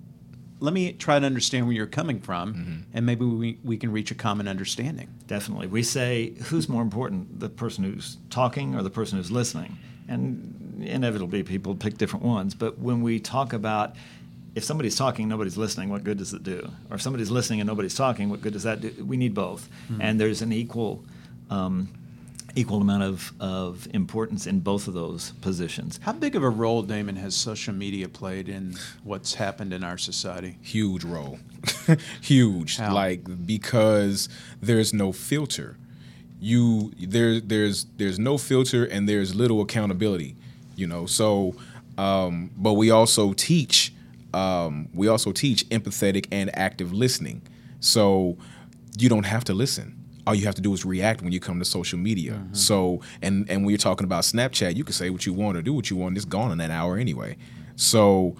let 0.61 0.75
me 0.75 0.93
try 0.93 1.19
to 1.19 1.27
understand 1.27 1.67
where 1.67 1.75
you're 1.75 1.87
coming 1.87 2.21
from, 2.21 2.55
mm-hmm. 2.55 2.77
and 2.93 3.07
maybe 3.07 3.25
we, 3.25 3.59
we 3.63 3.77
can 3.77 3.93
reach 3.93 4.11
a 4.11 4.15
common 4.15 4.49
understanding. 4.49 5.09
definitely 5.27 5.69
we 5.69 5.83
say 5.83 6.35
who's 6.47 6.69
more 6.69 6.83
important, 6.83 7.39
the 7.39 7.49
person 7.49 7.85
who's 7.85 8.19
talking 8.31 8.75
or 8.75 8.83
the 8.83 8.91
person 8.91 9.19
who's 9.19 9.31
listening. 9.31 9.79
And 10.11 10.83
inevitably 10.83 11.43
people 11.43 11.75
pick 11.75 11.99
different 11.99 12.25
ones, 12.25 12.55
but 12.55 12.79
when 12.79 13.03
we 13.03 13.21
talk 13.21 13.53
about 13.53 13.95
if 14.55 14.65
somebody's 14.65 14.97
talking, 14.97 15.29
nobody's 15.29 15.57
listening, 15.57 15.89
what 15.89 16.05
good 16.05 16.19
does 16.19 16.33
it 16.33 16.43
do? 16.43 16.69
Or 16.91 16.97
if 16.97 17.03
somebody's 17.03 17.31
listening 17.31 17.61
and 17.61 17.67
nobody's 17.67 17.95
talking, 17.95 18.29
what 18.29 18.41
good 18.41 18.53
does 18.53 18.65
that 18.65 18.81
do? 18.81 18.93
We 19.05 19.17
need 19.17 19.35
both. 19.35 19.69
And 20.01 20.21
there's 20.21 20.43
an 20.43 20.53
equal 20.53 21.05
um, 21.51 21.89
equal 22.55 22.81
amount 22.81 23.03
of, 23.05 23.33
of 23.41 23.87
importance 23.95 24.47
in 24.47 24.61
both 24.61 24.89
of 24.89 24.95
those 24.95 25.31
positions. 25.43 26.01
How 26.03 26.13
big 26.13 26.35
of 26.35 26.43
a 26.43 26.49
role, 26.49 26.83
Damon, 26.83 27.17
has 27.17 27.35
social 27.37 27.73
media 27.73 28.09
played 28.09 28.49
in 28.49 28.75
what's 29.05 29.35
happened 29.35 29.73
in 29.73 29.85
our 29.85 29.99
society? 29.99 30.59
huge 30.63 31.05
role 31.05 31.39
huge 32.21 32.77
How? 32.77 32.95
like 32.95 33.47
because 33.47 34.29
there's 34.61 34.93
no 34.93 35.13
filter 35.13 35.77
you 36.41 36.93
there 36.99 37.41
there's 37.41 37.87
there's 37.97 38.19
no 38.19 38.39
filter 38.39 38.85
and 38.85 39.09
there's 39.09 39.35
little 39.35 39.61
accountability 39.61 40.37
you 40.77 40.87
know 40.87 41.05
so 41.07 41.55
um 41.97 42.51
but 42.57 42.75
we 42.75 42.91
also 42.91 43.33
teach 43.33 43.93
um 44.35 44.89
we 44.93 45.09
also 45.09 45.33
teach 45.33 45.69
empathetic 45.71 46.27
and 46.33 46.57
active 46.57 46.93
listening. 46.93 47.43
So 47.81 48.37
you 48.99 49.09
don't 49.09 49.27
have 49.27 49.45
to 49.45 49.55
listen. 49.55 49.95
All 50.27 50.35
you 50.35 50.45
have 50.45 50.57
to 50.57 50.63
do 50.63 50.73
is 50.75 50.85
react 50.85 51.23
when 51.23 51.33
you 51.33 51.41
come 51.41 51.59
to 51.59 51.65
social 51.65 51.99
media. 51.99 52.45
So 52.53 53.01
and 53.23 53.49
and 53.49 53.63
when 53.63 53.71
you're 53.71 53.79
talking 53.79 54.05
about 54.05 54.25
snapchat 54.25 54.77
you 54.77 54.85
can 54.85 54.93
say 54.93 55.11
what 55.11 55.27
you 55.27 55.33
want 55.33 55.57
or 55.57 55.63
do 55.63 55.73
what 55.73 55.91
you 55.91 55.97
want. 55.97 56.17
It's 56.17 56.27
gone 56.27 56.53
in 56.53 56.61
an 56.61 56.71
hour 56.71 56.97
anyway. 56.97 57.37
So 57.77 58.37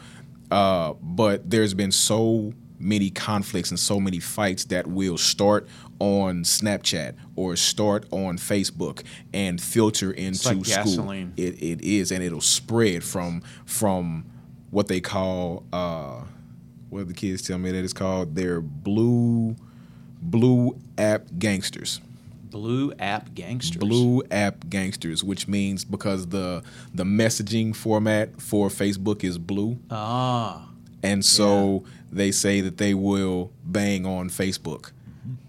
uh, 0.51 0.95
but 1.03 1.49
there's 1.51 1.75
been 1.75 1.93
so 1.93 2.53
many 2.79 3.11
conflicts 3.11 3.71
and 3.71 3.79
so 3.79 3.99
many 4.01 4.21
fights 4.21 4.65
that 4.67 4.87
will 4.87 5.19
start 5.19 5.69
on 5.99 6.45
Snapchat 6.45 7.15
or 7.37 7.57
start 7.57 8.07
on 8.11 8.39
Facebook 8.39 9.03
and 9.35 9.61
filter 9.61 10.13
into 10.13 10.49
like 10.49 10.65
school. 10.65 10.85
gasoline. 10.85 11.33
It, 11.37 11.63
it 11.63 11.81
is, 11.83 12.13
and 12.13 12.23
it'll 12.23 12.41
spread 12.41 13.03
from 13.03 13.43
from 13.67 14.25
what 14.71 14.89
they 14.89 15.01
call 15.01 15.65
uh, 15.73 16.23
what 16.91 17.09
the 17.09 17.15
kids 17.15 17.43
tell 17.43 17.59
me 17.59 17.71
that 17.71 17.85
it's 17.85 17.93
called. 17.93 18.35
They're 18.35 18.61
blue 18.61 19.57
blue 20.21 20.77
app 20.97 21.23
gangsters 21.39 22.01
Blue 22.51 22.93
app 22.99 23.35
gangsters. 23.35 23.77
blue 23.79 24.23
app 24.33 24.69
gangsters 24.69 25.23
which 25.23 25.47
means 25.47 25.85
because 25.85 26.27
the 26.29 26.63
the 26.93 27.05
messaging 27.05 27.77
format 27.77 28.41
for 28.43 28.69
facebook 28.69 29.23
is 29.23 29.39
blue 29.39 29.79
Ah. 29.93 30.67
and 31.05 31.25
so 31.25 31.85
they 32.11 32.33
say 32.33 32.61
that 32.63 32.79
they 32.79 32.95
will 32.95 33.53
bang 33.65 34.07
on 34.07 34.31
Facebook. 34.31 34.93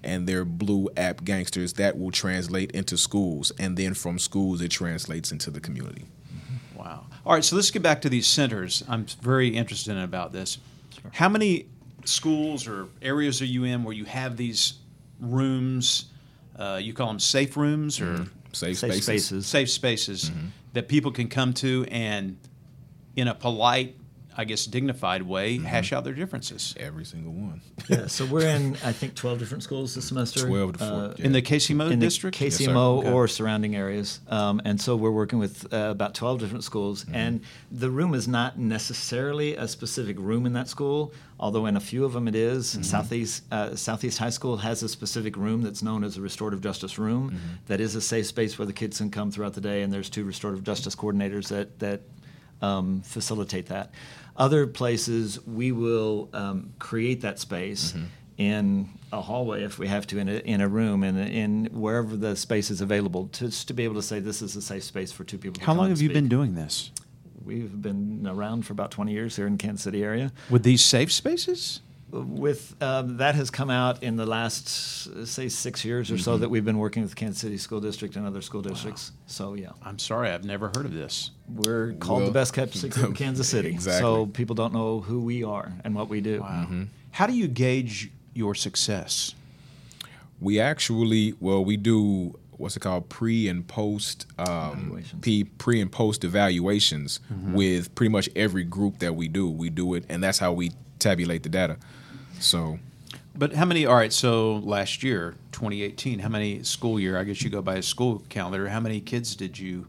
And 0.03 0.27
they're 0.27 0.43
blue 0.45 0.89
app 0.97 1.23
gangsters 1.23 1.73
that 1.73 1.97
will 1.97 2.11
translate 2.11 2.71
into 2.71 2.97
schools. 2.97 3.51
And 3.57 3.77
then 3.77 3.93
from 3.93 4.19
schools, 4.19 4.61
it 4.61 4.69
translates 4.69 5.31
into 5.31 5.49
the 5.51 5.61
community. 5.61 6.03
Wow. 7.23 7.29
All 7.31 7.33
right, 7.35 7.43
so 7.43 7.55
let's 7.55 7.71
get 7.71 7.81
back 7.81 8.01
to 8.01 8.09
these 8.09 8.27
centers. 8.27 8.83
I'm 8.87 9.05
very 9.21 9.49
interested 9.49 9.91
in 9.91 9.99
about 9.99 10.31
this. 10.31 10.57
How 11.13 11.29
many 11.29 11.65
schools 12.05 12.67
or 12.67 12.87
areas 13.01 13.41
are 13.41 13.45
you 13.45 13.63
in 13.65 13.83
where 13.83 13.93
you 13.93 14.05
have 14.05 14.37
these 14.37 14.73
rooms? 15.19 16.05
Uh, 16.57 16.79
you 16.81 16.93
call 16.93 17.07
them 17.07 17.19
safe 17.19 17.55
rooms 17.57 17.99
or 18.01 18.25
Safe, 18.51 18.79
Safe 18.79 18.93
spaces. 18.95 19.03
spaces. 19.05 19.45
safe 19.47 19.69
spaces 19.69 20.31
that 20.73 20.87
people 20.87 21.11
can 21.11 21.27
come 21.27 21.53
to 21.53 21.85
and, 21.91 22.35
in 23.15 23.27
a 23.27 23.35
polite, 23.35 23.95
I 24.39 24.45
guess, 24.45 24.65
dignified 24.65 25.23
way, 25.23 25.57
hash 25.57 25.91
out 25.91 26.05
their 26.05 26.13
differences. 26.13 26.73
Every 26.79 27.03
single 27.03 27.33
one. 27.33 27.59
Yeah, 27.89 28.07
so 28.07 28.25
we're 28.25 28.47
in, 28.47 28.77
I 28.85 28.93
think, 28.93 29.13
12 29.15 29.37
different 29.39 29.63
schools 29.63 29.95
this 29.95 30.05
semester. 30.07 30.47
12 30.47 30.73
to 30.73 30.79
14. 30.79 30.93
Uh, 31.01 31.13
In 31.17 31.31
the 31.33 31.41
KCMO 31.41 31.91
in 31.91 31.99
the 31.99 32.05
district? 32.05 32.37
KCMO 32.37 32.99
Okay. 32.99 33.11
or 33.11 33.27
surrounding 33.27 33.75
areas. 33.75 34.21
Um, 34.29 34.61
and 34.63 34.79
so 34.79 34.95
we're 34.95 35.11
working 35.11 35.39
with 35.39 35.73
uh, 35.73 35.89
about 35.91 36.15
12 36.15 36.39
different 36.39 36.63
schools. 36.63 37.03
Mm-hmm. 37.03 37.15
And 37.15 37.41
the 37.69 37.89
room 37.89 38.13
is 38.13 38.27
not 38.29 38.57
necessarily 38.57 39.55
a 39.57 39.67
specific 39.67 40.17
room 40.19 40.45
in 40.45 40.53
that 40.53 40.69
school, 40.69 41.11
although 41.37 41.65
in 41.65 41.75
a 41.75 41.81
few 41.81 42.05
of 42.05 42.13
them 42.13 42.27
it 42.29 42.35
is. 42.35 42.71
Mm-hmm. 42.73 42.83
Southeast, 42.83 43.43
uh, 43.51 43.75
Southeast 43.75 44.19
High 44.19 44.29
School 44.29 44.55
has 44.57 44.83
a 44.83 44.87
specific 44.87 45.35
room 45.35 45.63
that's 45.63 45.83
known 45.83 46.05
as 46.05 46.15
a 46.15 46.21
restorative 46.21 46.61
justice 46.61 46.97
room 46.97 47.31
Mm-hmm. 47.31 47.37
that 47.67 47.81
is 47.81 47.95
a 47.95 48.01
safe 48.01 48.27
space 48.27 48.57
where 48.57 48.65
the 48.65 48.73
kids 48.81 48.99
can 48.99 49.11
come 49.11 49.31
throughout 49.31 49.53
the 49.53 49.61
day. 49.61 49.81
And 49.81 49.91
there's 49.91 50.09
two 50.09 50.23
restorative 50.23 50.63
justice 50.63 50.95
coordinators 50.95 51.49
that, 51.49 51.77
that 51.79 52.01
um, 52.61 53.01
facilitate 53.01 53.67
that. 53.67 53.91
Other 54.39 54.65
places, 54.65 55.45
we 55.45 55.71
will 55.71 56.29
um, 56.33 56.73
create 56.79 57.21
that 57.21 57.37
space 57.39 57.91
Mm-hmm. 57.91 58.05
in 58.37 58.89
a 59.11 59.21
hallway 59.21 59.63
if 59.63 59.77
we 59.77 59.87
have 59.87 60.07
to, 60.07 60.17
in 60.17 60.29
a, 60.29 60.37
in 60.37 60.61
a 60.61 60.67
room, 60.67 61.03
in, 61.03 61.17
in 61.17 61.65
wherever 61.73 62.15
the 62.15 62.35
space 62.35 62.71
is 62.71 62.79
available, 62.79 63.27
to, 63.33 63.45
just 63.47 63.67
to 63.67 63.73
be 63.73 63.83
able 63.83 63.95
to 63.95 64.01
say 64.01 64.19
this 64.19 64.41
is 64.41 64.55
a 64.55 64.61
safe 64.61 64.83
space 64.83 65.11
for 65.11 65.23
two 65.25 65.37
people. 65.37 65.59
How 65.59 65.65
come 65.67 65.77
long 65.77 65.87
and 65.87 65.91
have 65.97 66.01
you 66.01 66.09
been 66.09 66.29
doing 66.29 66.55
this? 66.55 66.91
We've 67.43 67.81
been 67.81 68.25
around 68.27 68.65
for 68.65 68.73
about 68.73 68.91
20 68.91 69.11
years 69.11 69.35
here 69.35 69.47
in 69.47 69.57
Kansas 69.57 69.83
City 69.83 70.03
area. 70.03 70.31
With 70.49 70.63
these 70.63 70.83
safe 70.83 71.11
spaces? 71.11 71.81
With 72.11 72.75
um, 72.81 73.17
that 73.17 73.35
has 73.35 73.51
come 73.51 73.69
out 73.69 74.01
in 74.01 74.15
the 74.15 74.25
last 74.25 74.67
say 75.27 75.47
six 75.47 75.85
years 75.85 76.09
or 76.11 76.17
so 76.17 76.31
Mm-hmm. 76.33 76.41
that 76.41 76.49
we've 76.49 76.65
been 76.65 76.79
working 76.79 77.03
with 77.03 77.15
Kansas 77.15 77.39
City 77.39 77.57
School 77.57 77.79
District 77.81 78.15
and 78.15 78.25
other 78.25 78.41
school 78.41 78.61
districts. 78.63 79.11
So 79.27 79.53
yeah, 79.53 79.69
I'm 79.83 79.99
sorry, 79.99 80.31
I've 80.31 80.43
never 80.43 80.67
heard 80.75 80.85
of 80.85 80.93
this. 80.93 81.31
we're 81.47 81.93
called 81.93 82.25
the 82.25 82.31
best 82.31 82.53
kept 82.53 82.73
secret 82.73 83.05
in 83.05 83.13
Kansas 83.13 83.47
City. 83.55 83.69
exactly. 83.69 84.01
So 84.01 84.25
people 84.25 84.55
don't 84.55 84.73
know 84.73 85.01
who 85.01 85.19
we 85.21 85.43
are 85.43 85.71
and 85.83 85.93
what 85.93 86.09
we 86.09 86.19
do. 86.21 86.41
Wow. 86.41 86.67
How 87.11 87.27
do 87.27 87.33
you 87.33 87.47
gauge 87.47 88.09
your 88.33 88.55
success? 88.55 89.35
We 90.41 90.59
actually, 90.59 91.35
well, 91.39 91.63
we 91.63 91.75
do 91.77 92.39
what's 92.51 92.75
it 92.75 92.79
called, 92.81 93.07
pre 93.09 93.47
and 93.47 93.67
post, 93.67 94.25
um, 94.37 94.47
Evaluations. 94.47 95.21
pre, 95.21 95.43
pre 95.43 95.81
and 95.81 95.91
post 95.91 96.23
evaluations 96.23 97.19
Mm-hmm. 97.31 97.53
with 97.53 97.93
pretty 97.95 98.09
much 98.11 98.29
every 98.35 98.63
group 98.63 98.99
that 98.99 99.15
we 99.15 99.27
do. 99.27 99.49
We 99.49 99.69
do 99.69 99.93
it, 99.93 100.05
and 100.09 100.23
that's 100.23 100.39
how 100.39 100.53
we 100.53 100.71
tabulate 100.97 101.43
the 101.43 101.49
data. 101.49 101.77
So 102.39 102.79
But 103.35 103.53
how 103.53 103.65
many? 103.65 103.85
All 103.85 103.95
right, 103.95 104.11
so 104.13 104.55
last 104.57 105.03
year, 105.03 105.35
2018, 105.51 106.19
how 106.19 106.29
many 106.29 106.63
school 106.63 106.99
year? 106.99 107.17
I 107.17 107.23
guess 107.23 107.41
you 107.41 107.49
go 107.49 107.61
by 107.61 107.75
a 107.75 107.81
school 107.83 108.23
calendar. 108.29 108.67
How 108.69 108.79
many 108.79 108.99
kids 109.01 109.35
did 109.35 109.57
you 109.57 109.87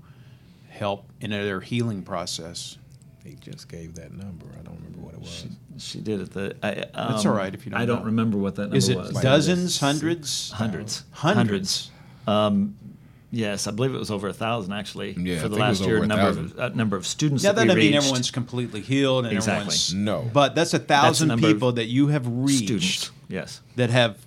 help 0.68 1.04
in 1.20 1.30
their 1.30 1.60
healing 1.60 2.02
process? 2.02 2.76
they 3.22 3.32
just 3.38 3.68
gave 3.68 3.94
that 3.96 4.12
number. 4.12 4.46
I 4.58 4.62
don't 4.62 4.76
remember 4.76 5.00
what 5.00 5.12
it 5.14 5.20
was. 5.20 5.44
She 5.76 6.00
did 6.00 6.20
it. 6.22 6.30
The 6.32 6.56
I, 6.62 6.72
um, 6.98 7.12
That's 7.12 7.26
all 7.26 7.34
right 7.34 7.52
if 7.54 7.66
you 7.66 7.70
don't 7.72 7.80
I 7.80 7.84
don't 7.84 8.00
know. 8.00 8.06
remember 8.06 8.38
what 8.38 8.54
that 8.56 8.62
number 8.62 8.76
Is 8.76 8.88
it 8.88 8.96
was. 8.96 9.10
dozens, 9.20 9.78
hundreds, 9.78 10.50
Hundreds. 10.52 11.04
hundreds? 11.12 11.90
Um, 12.26 12.76
yes, 13.30 13.66
I 13.66 13.70
believe 13.70 13.94
it 13.94 13.98
was 13.98 14.10
over 14.10 14.28
a 14.28 14.32
thousand 14.32 14.72
actually 14.72 15.12
Yeah, 15.12 15.40
for 15.40 15.48
the 15.48 15.56
think 15.56 15.66
it 15.66 15.68
was 15.68 15.80
last 15.80 15.86
year. 15.88 16.02
a 16.02 16.06
Number 16.06 16.28
of, 16.28 16.58
uh, 16.58 16.68
number 16.70 16.96
of 16.96 17.06
students. 17.06 17.42
Now 17.44 17.50
that 17.52 17.60
that 17.60 17.66
doesn't 17.66 17.78
mean 17.80 17.94
everyone's 17.94 18.30
completely 18.30 18.80
healed 18.80 19.24
and 19.26 19.34
Exactly. 19.36 19.60
everyone's 19.60 19.94
No. 19.94 20.30
But 20.32 20.54
that's 20.54 20.74
a 20.74 20.78
thousand 20.78 21.28
number 21.28 21.46
of 21.46 21.52
people 21.54 21.72
that 21.72 21.86
you 21.86 22.08
have 22.08 22.26
reached 22.26 22.64
students. 22.64 23.10
Yes. 23.28 23.60
that 23.76 23.90
have 23.90 24.18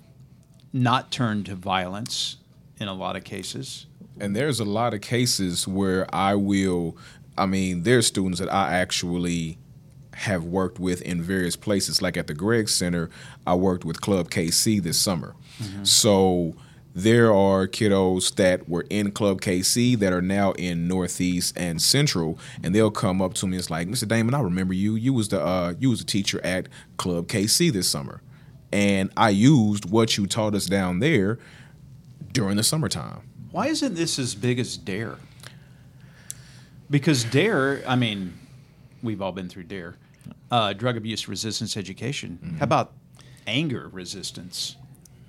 not 0.72 1.10
turned 1.12 1.46
to 1.46 1.54
violence 1.54 2.36
in 2.78 2.88
a 2.88 2.94
lot 2.94 3.14
of 3.16 3.24
cases. 3.24 3.86
And 4.18 4.34
there's 4.34 4.60
a 4.60 4.64
lot 4.64 4.94
of 4.94 5.00
cases 5.00 5.66
where 5.68 6.06
I 6.14 6.34
will, 6.34 6.96
I 7.36 7.46
mean, 7.46 7.82
there's 7.82 8.06
students 8.06 8.38
that 8.40 8.52
I 8.52 8.74
actually 8.74 9.58
have 10.14 10.44
worked 10.44 10.78
with 10.78 11.02
in 11.02 11.20
various 11.20 11.56
places. 11.56 12.00
Like 12.00 12.16
at 12.16 12.26
the 12.28 12.34
Gregg 12.34 12.68
Center, 12.68 13.10
I 13.46 13.54
worked 13.54 13.84
with 13.84 14.00
Club 14.00 14.30
KC 14.30 14.80
this 14.82 14.98
summer. 14.98 15.34
So 15.82 16.54
there 16.94 17.34
are 17.34 17.66
kiddos 17.66 18.36
that 18.36 18.68
were 18.68 18.86
in 18.88 19.10
Club 19.10 19.40
KC 19.40 19.98
that 19.98 20.12
are 20.12 20.22
now 20.22 20.52
in 20.52 20.86
Northeast 20.86 21.56
and 21.56 21.82
Central, 21.82 22.38
and 22.62 22.74
they'll 22.74 22.90
come 22.90 23.20
up 23.20 23.34
to 23.34 23.46
me. 23.46 23.56
It's 23.56 23.68
like, 23.68 23.88
Mr. 23.88 24.06
Damon, 24.06 24.34
I 24.34 24.40
remember 24.40 24.72
you. 24.72 24.94
You 24.94 25.12
was 25.12 25.28
the 25.28 25.44
uh, 25.44 25.74
you 25.78 25.90
was 25.90 26.00
a 26.00 26.04
teacher 26.04 26.40
at 26.44 26.68
Club 26.96 27.26
KC 27.26 27.72
this 27.72 27.88
summer, 27.88 28.22
and 28.72 29.10
I 29.16 29.30
used 29.30 29.90
what 29.90 30.16
you 30.16 30.26
taught 30.26 30.54
us 30.54 30.66
down 30.66 31.00
there 31.00 31.38
during 32.32 32.56
the 32.56 32.62
summertime. 32.62 33.22
Why 33.50 33.66
isn't 33.66 33.94
this 33.94 34.18
as 34.18 34.34
big 34.34 34.58
as 34.58 34.76
Dare? 34.76 35.16
Because 36.90 37.24
Dare, 37.24 37.82
I 37.86 37.96
mean, 37.96 38.34
we've 39.02 39.20
all 39.22 39.32
been 39.32 39.48
through 39.48 39.64
Dare. 39.64 39.96
Uh, 40.50 40.72
drug 40.72 40.96
abuse 40.96 41.28
resistance 41.28 41.76
education. 41.76 42.56
How 42.58 42.64
about 42.64 42.92
anger 43.46 43.88
resistance, 43.92 44.76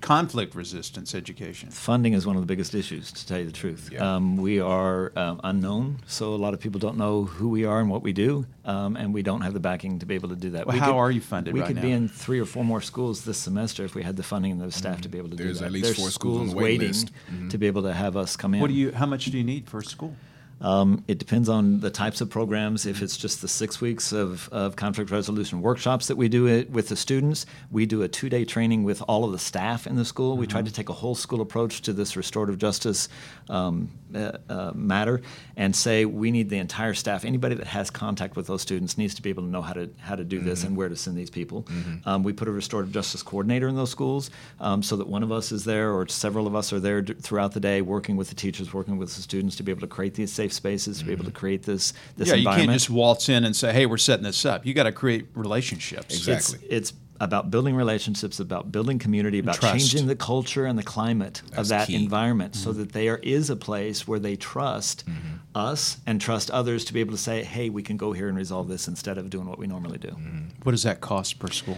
conflict 0.06 0.54
resistance 0.54 1.16
education? 1.16 1.70
Funding 1.72 2.14
is 2.14 2.28
one 2.28 2.36
of 2.36 2.42
the 2.42 2.46
biggest 2.46 2.76
issues, 2.76 3.12
to 3.12 3.26
tell 3.26 3.40
you 3.40 3.46
the 3.46 3.52
truth. 3.52 3.90
Yeah. 3.92 4.16
Um, 4.16 4.38
we 4.38 4.60
are 4.60 5.12
um, 5.16 5.42
unknown, 5.44 5.98
so 6.06 6.34
a 6.34 6.38
lot 6.46 6.54
of 6.54 6.60
people 6.60 6.80
don't 6.80 6.98
know 6.98 7.24
who 7.24 7.50
we 7.50 7.66
are 7.66 7.80
and 7.80 7.90
what 7.90 8.04
we 8.04 8.14
do, 8.14 8.46
um, 8.66 8.96
and 8.96 9.14
we 9.16 9.24
don't 9.24 9.42
have 9.42 9.54
the 9.54 9.60
backing 9.60 9.98
to 10.00 10.06
be 10.06 10.14
able 10.14 10.30
to 10.30 10.36
do 10.36 10.52
that. 10.52 10.68
Well, 10.68 10.76
we 10.76 10.80
how 10.80 10.98
are 11.00 11.10
you 11.10 11.22
funded 11.22 11.56
We 11.56 11.62
right 11.62 11.68
could 11.68 11.78
now? 11.78 11.82
be 11.82 11.92
in 11.92 12.08
three 12.08 12.40
or 12.40 12.46
four 12.46 12.64
more 12.64 12.82
schools 12.82 13.26
this 13.26 13.40
semester 13.40 13.84
if 13.84 13.96
we 13.96 14.04
had 14.04 14.16
the 14.16 14.24
funding 14.24 14.52
and 14.52 14.62
the 14.62 14.72
staff 14.72 15.02
to 15.02 15.10
be 15.10 15.18
able 15.18 15.30
to 15.30 15.36
There's 15.36 15.60
do 15.60 15.66
that. 15.66 15.72
There's 15.72 15.72
at 15.72 15.72
least 15.72 15.86
There's 15.86 15.98
four 15.98 16.12
schools 16.12 16.42
on 16.42 16.48
the 16.50 16.56
wait 16.56 16.64
waiting 16.80 16.88
list. 16.90 17.12
to 17.50 17.58
be 17.58 17.66
able 17.66 17.82
to 17.82 17.94
have 17.94 18.16
us 18.16 18.36
come 18.36 18.54
in. 18.54 18.62
What 18.62 18.68
do 18.68 18.74
you? 18.74 18.92
How 18.92 19.08
much 19.08 19.26
do 19.26 19.38
you 19.38 19.44
need 19.44 19.68
for 19.68 19.80
a 19.80 19.84
school? 19.84 20.16
Um, 20.62 21.04
it 21.08 21.18
depends 21.18 21.50
on 21.50 21.82
the 21.82 21.90
types 21.90 22.22
of 22.22 22.30
programs. 22.30 22.86
If 22.86 23.02
it's 23.02 23.18
just 23.18 23.42
the 23.42 23.48
six 23.48 23.82
weeks 23.82 24.12
of, 24.12 24.50
of 24.52 24.76
conflict 24.76 25.12
resolution 25.12 25.62
workshops 25.62 26.08
that 26.08 26.16
we 26.16 26.30
do 26.30 26.48
it 26.48 26.70
with 26.70 26.88
the 26.88 26.96
students, 26.96 27.46
we 27.72 27.86
do 27.86 28.02
a 28.02 28.08
two 28.08 28.30
day 28.30 28.46
training 28.46 28.84
with 28.84 29.02
all 29.08 29.24
of 29.26 29.32
the 29.32 29.40
staff 29.40 29.86
in 29.86 29.96
the 29.96 30.06
school. 30.06 30.38
We 30.38 30.48
try 30.48 30.62
to 30.62 30.72
take 30.72 30.90
a 30.90 30.94
whole 30.94 31.16
school 31.16 31.42
approach 31.42 31.82
to 31.84 31.94
this 31.94 32.16
restorative 32.16 32.58
justice 32.58 33.10
um, 33.50 33.92
uh, 34.14 34.32
uh, 34.50 34.72
matter 34.74 35.22
and 35.58 35.76
say 35.76 36.06
we 36.06 36.32
need 36.32 36.50
the 36.50 36.58
entire 36.58 36.94
staff. 36.94 37.26
Anybody 37.26 37.56
that 37.56 37.68
has 37.68 37.90
contact 37.90 38.36
with 38.36 38.48
those 38.48 38.62
students 38.62 38.98
needs 38.98 39.14
to 39.16 39.22
be 39.22 39.30
able 39.30 39.44
to 39.44 39.50
know 39.50 39.62
how 39.62 39.74
to 39.74 39.90
how 40.00 40.16
to 40.16 40.24
do 40.24 40.40
this 40.40 40.64
and 40.64 40.76
where 40.78 40.90
to 40.90 40.96
send 40.96 41.18
these 41.18 41.30
people. 41.30 41.66
Um, 42.06 42.24
we 42.24 42.34
put 42.34 42.48
a 42.48 42.52
restorative 42.52 42.94
justice 42.94 43.22
coordinator 43.24 43.68
in 43.68 43.76
those 43.76 43.92
schools 43.92 44.30
um, 44.60 44.82
so 44.82 44.96
that 44.96 45.08
one 45.08 45.22
of 45.24 45.32
us 45.32 45.52
is 45.52 45.66
there 45.66 45.92
or 45.92 46.08
several 46.08 46.48
of 46.48 46.56
us 46.56 46.72
are 46.72 46.80
there 46.80 47.02
d- 47.02 47.14
throughout 47.14 47.54
the 47.54 47.60
day 47.60 47.82
working 47.82 48.16
with 48.16 48.30
the 48.30 48.36
teachers, 48.36 48.74
working 48.74 48.98
with 48.98 49.14
the 49.16 49.22
students 49.22 49.56
to 49.58 49.64
be 49.64 49.72
able 49.72 49.82
to 49.82 49.88
create 49.88 50.14
these 50.14 50.32
safe 50.32 50.45
spaces, 50.54 51.00
to 51.00 51.06
be 51.06 51.12
able 51.12 51.24
to 51.26 51.30
mm-hmm. 51.32 51.38
create 51.38 51.64
this 51.64 51.94
this 52.18 52.30
yeah, 52.30 52.36
you 52.36 52.48
can't 52.48 52.72
just 52.72 52.90
waltz 52.90 53.30
in 53.30 53.44
and 53.46 53.56
say, 53.56 53.74
"Hey, 53.74 53.86
we're 53.86 53.98
setting 53.98 54.24
this 54.24 54.46
up." 54.46 54.66
You 54.66 54.74
got 54.74 54.84
to 54.84 54.92
create 54.92 55.28
relationships. 55.34 56.16
Exactly. 56.16 56.68
It's, 56.68 56.92
it's 56.92 56.94
about 57.20 57.50
building 57.50 57.76
relationships, 57.76 58.40
about 58.40 58.72
building 58.72 59.00
community, 59.00 59.40
about 59.40 59.56
trust. 59.56 59.74
changing 59.74 60.08
the 60.08 60.16
culture 60.16 60.66
and 60.66 60.78
the 60.78 60.84
climate 60.84 61.42
of 61.56 61.70
that 61.70 61.88
key. 61.88 61.96
environment 61.96 62.56
so 62.56 62.70
mm-hmm. 62.70 62.80
that 62.80 62.92
there 62.92 63.18
is 63.18 63.50
a 63.50 63.56
place 63.56 64.08
where 64.08 64.20
they 64.20 64.36
trust 64.36 65.06
Mm-hmm. 65.06 65.36
us 65.56 65.98
and 66.06 66.20
trust 66.20 66.52
others 66.52 66.86
to 66.86 66.94
be 66.94 67.00
able 67.00 67.12
to 67.12 67.18
say, 67.18 67.44
hey, 67.44 67.70
we 67.70 67.84
can 67.84 67.98
go 67.98 68.12
here 68.12 68.28
and 68.28 68.38
resolve 68.38 68.68
this 68.68 68.88
instead 68.88 69.18
of 69.18 69.30
doing 69.30 69.48
what 69.48 69.58
we 69.58 69.68
normally 69.68 69.98
do. 69.98 70.10
Mm-hmm. 70.10 70.42
What 70.64 70.72
does 70.72 70.84
that 70.84 71.00
cost 71.02 71.40
per 71.40 71.50
school? 71.50 71.78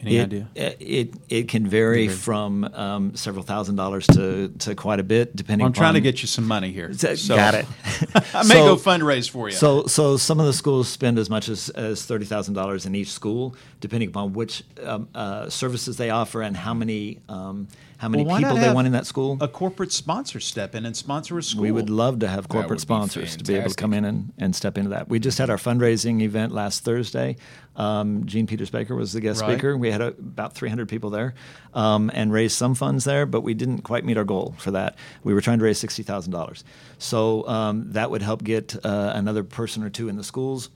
Any 0.00 0.16
it, 0.16 0.22
idea? 0.22 0.48
It, 0.54 1.14
it 1.28 1.48
can 1.48 1.66
vary 1.66 2.06
from 2.08 2.64
um, 2.64 3.16
several 3.16 3.42
thousand 3.42 3.76
dollars 3.76 4.06
to, 4.08 4.48
to 4.60 4.74
quite 4.76 5.00
a 5.00 5.02
bit, 5.02 5.34
depending 5.34 5.66
I'm 5.66 5.72
trying 5.72 5.94
to 5.94 6.00
get 6.00 6.22
you 6.22 6.28
some 6.28 6.46
money 6.46 6.70
here. 6.70 6.92
So- 6.94 7.34
Got 7.34 7.54
it. 7.54 7.66
I 8.34 8.42
may 8.44 8.54
So- 8.54 8.76
go 8.76 8.76
fundraise 8.76 9.28
for 9.28 9.48
you. 9.48 9.56
So, 9.56 9.86
so 9.86 10.16
some 10.16 10.38
of 10.38 10.46
the 10.46 10.52
schools 10.52 10.88
spend 10.88 11.18
as 11.18 11.28
much 11.28 11.48
as, 11.48 11.68
as 11.70 12.04
thirty 12.04 12.24
thousand 12.24 12.54
dollars 12.54 12.86
in 12.86 12.94
each 12.94 13.10
school, 13.10 13.56
depending 13.80 14.08
upon 14.08 14.34
which 14.34 14.62
um, 14.84 15.08
uh, 15.14 15.48
services 15.48 15.96
they 15.96 16.10
offer 16.10 16.42
and 16.42 16.56
how 16.56 16.74
many 16.74 17.18
um, 17.28 17.66
how 17.98 18.08
many 18.08 18.22
Well, 18.22 18.30
why 18.34 18.38
people 18.40 18.56
they 18.56 18.72
want 18.72 18.86
in 18.86 18.92
that 18.94 19.06
school. 19.06 19.36
a 19.40 19.48
corporate 19.48 19.92
sponsor 19.92 20.40
step 20.40 20.74
in 20.74 20.86
and 20.86 20.96
sponsor 20.96 21.36
a 21.36 21.42
school. 21.42 21.62
We 21.62 21.70
would 21.72 21.90
love 21.90 22.20
to 22.20 22.28
have 22.28 22.48
corporate 22.48 22.70
would 22.70 22.76
be 22.78 22.80
sponsors 22.82 23.36
to 23.36 23.44
be 23.44 23.54
able 23.56 23.70
to 23.70 23.74
come 23.76 23.92
in 23.92 24.04
and, 24.04 24.32
and 24.38 24.54
step 24.56 24.78
into 24.78 24.90
that. 24.90 25.08
We 25.08 25.18
just 25.18 25.36
had 25.38 25.50
our 25.50 25.56
fundraising 25.56 26.20
event 26.22 26.52
last 26.52 26.84
Thursday. 26.84 27.36
Um, 27.76 28.24
Jean 28.26 28.46
Peters 28.46 28.70
Baker 28.70 28.94
was 28.94 29.12
the 29.12 29.20
guest 29.20 29.40
Right. 29.42 29.52
speaker. 29.52 29.76
We 29.76 29.90
had 29.90 30.00
a, 30.00 30.08
about 30.08 30.54
300 30.54 30.88
people 30.88 31.10
there 31.10 31.34
um, 31.74 32.10
and 32.14 32.32
raised 32.32 32.56
some 32.56 32.74
funds 32.74 33.04
there, 33.04 33.26
but 33.26 33.42
we 33.42 33.54
didn't 33.54 33.82
quite 33.82 34.04
meet 34.04 34.16
our 34.16 34.24
goal 34.24 34.54
for 34.58 34.70
that. 34.72 34.96
We 35.24 35.34
were 35.34 35.40
trying 35.40 35.58
to 35.58 35.64
raise 35.64 35.80
$60,000. 35.82 36.62
So 36.98 37.46
um, 37.48 37.92
that 37.92 38.10
would 38.10 38.22
help 38.22 38.42
get 38.44 38.74
uh, 38.84 39.12
another 39.14 39.44
person 39.44 39.82
or 39.82 39.90
two 39.90 40.08
in 40.08 40.16
the 40.16 40.24
schools 40.24 40.70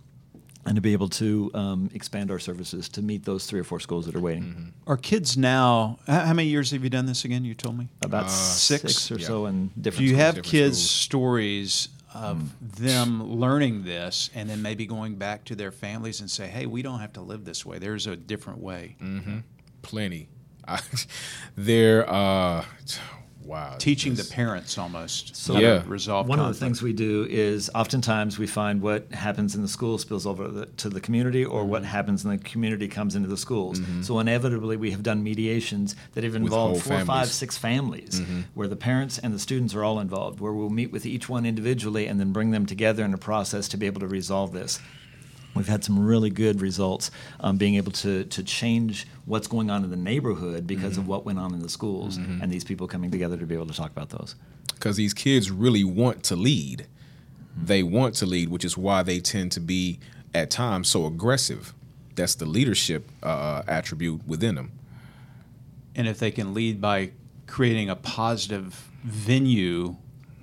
and 0.65 0.77
to 0.77 0.81
be 0.81 0.93
able 0.93 1.09
to 1.09 1.51
um, 1.55 1.91
expand 1.93 2.31
our 2.31 2.39
services 2.39 2.89
to 2.91 3.03
meet 3.03 3.25
those 3.25 3.47
three 3.47 3.59
or 3.61 3.65
four 3.65 3.81
schools 3.81 4.07
that 4.07 4.15
are 4.15 4.21
waiting. 4.21 4.45
Mm-hmm. 4.45 4.69
Are 4.91 4.97
kids 4.97 5.37
now? 5.37 5.99
How 6.07 6.21
how 6.27 6.33
many 6.35 6.49
years 6.49 6.71
have 6.71 6.85
you 6.85 6.91
done 6.91 7.07
this 7.07 7.25
again? 7.25 7.45
You 7.45 7.55
told 7.55 7.77
me. 7.79 7.89
About 8.03 8.31
six? 8.31 8.83
six 8.83 9.11
or 9.11 9.19
Yeah. 9.21 9.27
so 9.27 9.47
in 9.47 9.71
different 9.81 9.99
Do 9.99 10.05
you 10.05 10.11
schools. 10.17 10.35
have 10.37 10.43
kids' 10.45 10.79
schools. 10.79 10.91
stories 10.91 11.89
of 12.15 12.39
Hmm. 12.39 12.47
them 12.85 13.23
learning 13.41 13.85
this 13.85 14.29
and 14.35 14.49
then 14.51 14.61
maybe 14.63 14.85
going 14.87 15.17
back 15.17 15.45
to 15.47 15.55
their 15.57 15.73
families 15.73 16.21
and 16.21 16.31
say, 16.31 16.47
"Hey, 16.49 16.67
we 16.67 16.83
don't 16.83 17.01
have 17.01 17.15
to 17.15 17.23
live 17.23 17.45
this 17.45 17.65
way. 17.67 17.79
There's 17.79 18.07
a 18.07 18.17
different 18.17 18.61
way." 18.61 18.97
Mm. 19.03 19.43
Plenty. 19.83 20.29
I, 20.69 20.79
there, 21.57 22.09
uh, 22.09 22.65
wow. 23.45 23.75
Teaching 23.79 24.15
the 24.15 24.25
parents 24.25 24.79
almost 24.79 25.35
So 25.37 25.55
how 25.55 25.61
to 25.61 25.67
Yeah. 25.67 25.83
resolve 25.87 26.29
One 26.29 26.39
of 26.41 26.47
the 26.49 26.55
things 26.55 26.81
we 26.83 26.93
do 26.93 27.27
is 27.29 27.71
oftentimes 27.75 28.39
we 28.39 28.47
find 28.47 28.81
what 28.83 29.11
happens 29.13 29.55
in 29.55 29.63
the 29.63 29.69
school 29.69 29.99
spills 29.99 30.27
over 30.27 30.49
the, 30.49 30.67
to 30.67 30.89
the 30.89 31.01
community, 31.01 31.45
or 31.45 31.61
Mm-hmm. 31.63 31.71
what 31.71 31.85
happens 31.85 32.25
in 32.25 32.31
the 32.31 32.39
community 32.39 32.89
comes 32.89 33.15
into 33.15 33.29
the 33.29 33.37
schools. 33.37 33.81
So 34.03 34.19
inevitably, 34.19 34.77
we 34.77 34.91
have 34.93 35.03
done 35.03 35.23
mediations 35.23 35.95
that 36.15 36.25
have 36.25 36.35
involved 36.35 36.73
whole 36.73 36.81
four, 36.81 36.99
five, 36.99 37.07
families. 37.07 37.33
six 37.33 37.59
families, 37.59 38.21
Mm-hmm. 38.21 38.41
where 38.55 38.69
the 38.69 38.77
parents 38.77 39.19
and 39.19 39.35
the 39.35 39.39
students 39.39 39.75
are 39.75 39.85
all 39.85 39.99
involved. 40.01 40.41
Where 40.41 40.53
we'll 40.53 40.71
meet 40.71 40.93
with 40.93 41.05
each 41.07 41.29
one 41.29 41.45
individually 41.47 42.07
and 42.07 42.19
then 42.21 42.33
bring 42.33 42.51
them 42.51 42.67
together 42.67 43.05
in 43.05 43.13
a 43.15 43.19
process 43.19 43.69
to 43.69 43.77
be 43.77 43.87
able 43.87 44.01
to 44.01 44.09
resolve 44.09 44.53
this. 44.53 44.79
We've 45.55 45.69
had 45.69 45.85
some 45.85 45.99
really 45.99 46.31
good 46.31 46.61
results 46.63 47.11
um, 47.41 47.57
being 47.59 47.75
able 47.75 47.93
to, 47.93 48.25
to 48.25 48.43
change 48.43 49.07
what's 49.27 49.47
going 49.47 49.71
on 49.71 49.85
in 49.85 49.91
the 49.91 49.97
neighborhood 49.97 50.67
because 50.67 50.93
Mm-hmm. 50.93 51.01
of 51.03 51.09
what 51.09 51.25
went 51.27 51.39
on 51.39 51.53
in 51.55 51.61
the 51.61 51.69
schools, 51.69 52.17
and 52.17 52.51
these 52.51 52.65
people 52.65 52.87
coming 52.89 53.11
together 53.11 53.37
to 53.37 53.47
be 53.47 53.55
able 53.55 53.67
to 53.67 53.75
talk 53.75 53.91
about 53.91 54.09
those. 54.11 54.35
because 54.75 54.97
these 54.97 55.15
kids 55.15 55.51
really 55.51 55.85
want 55.85 56.23
to 56.25 56.37
lead. 56.37 56.87
They 57.57 57.83
want 57.83 58.15
to 58.17 58.27
lead, 58.27 58.49
which 58.49 58.65
is 58.65 58.77
why 58.79 59.03
they 59.03 59.21
tend 59.21 59.53
to 59.53 59.61
be 59.61 59.99
at 60.35 60.51
times 60.51 60.89
so 60.89 61.05
aggressive. 61.07 61.75
That's 62.15 62.35
the 62.35 62.47
leadership 62.47 63.07
uh, 63.23 63.63
attribute 63.69 64.27
within 64.27 64.55
them. 64.57 64.73
and 65.95 66.09
if 66.09 66.19
they 66.19 66.31
can 66.31 66.55
lead 66.55 66.81
by 66.81 67.11
creating 67.47 67.91
a 67.91 67.97
positive 67.97 68.89
venue 69.05 69.97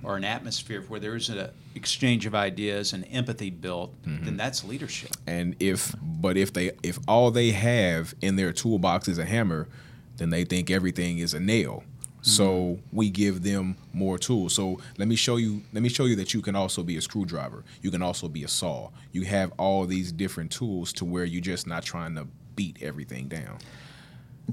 or 0.04 0.16
an 0.16 0.24
atmosphere 0.24 0.82
where 0.88 1.00
there 1.00 1.16
is 1.16 1.28
an 1.28 1.50
exchange 1.74 2.26
of 2.26 2.34
ideas 2.34 2.92
and 2.92 3.06
empathy 3.10 3.50
built, 3.50 3.94
Mm-hmm. 4.02 4.24
then 4.24 4.36
that's 4.36 4.64
leadership. 4.64 5.10
And 5.26 5.54
if, 5.60 5.94
but 6.02 6.36
if 6.36 6.52
they, 6.52 6.72
if 6.82 6.98
all 7.06 7.30
they 7.30 7.50
have 7.50 8.14
in 8.20 8.36
their 8.36 8.52
toolbox 8.52 9.08
is 9.08 9.18
a 9.18 9.24
hammer, 9.24 9.68
then 10.16 10.30
they 10.30 10.44
think 10.44 10.70
everything 10.70 11.18
is 11.18 11.32
a 11.34 11.40
nail. 11.40 11.84
So 12.22 12.78
we 12.92 13.08
give 13.08 13.42
them 13.42 13.76
more 13.94 14.18
tools. 14.18 14.52
So 14.54 14.78
let 14.98 15.08
me 15.08 15.16
show 15.16 15.36
you. 15.36 15.62
Let 15.72 15.82
me 15.82 15.88
show 15.88 16.04
you 16.04 16.16
that 16.16 16.34
you 16.34 16.42
can 16.42 16.54
also 16.54 16.82
be 16.82 16.98
a 16.98 17.00
screwdriver. 17.00 17.64
You 17.80 17.90
can 17.90 18.02
also 18.02 18.28
be 18.28 18.44
a 18.44 18.48
saw. 18.48 18.90
You 19.12 19.22
have 19.24 19.52
all 19.56 19.86
these 19.86 20.12
different 20.12 20.52
tools 20.52 20.92
to 20.94 21.06
where 21.06 21.24
you're 21.24 21.40
just 21.40 21.66
not 21.66 21.82
trying 21.82 22.14
to 22.16 22.26
beat 22.56 22.76
everything 22.82 23.26
down. 23.28 23.56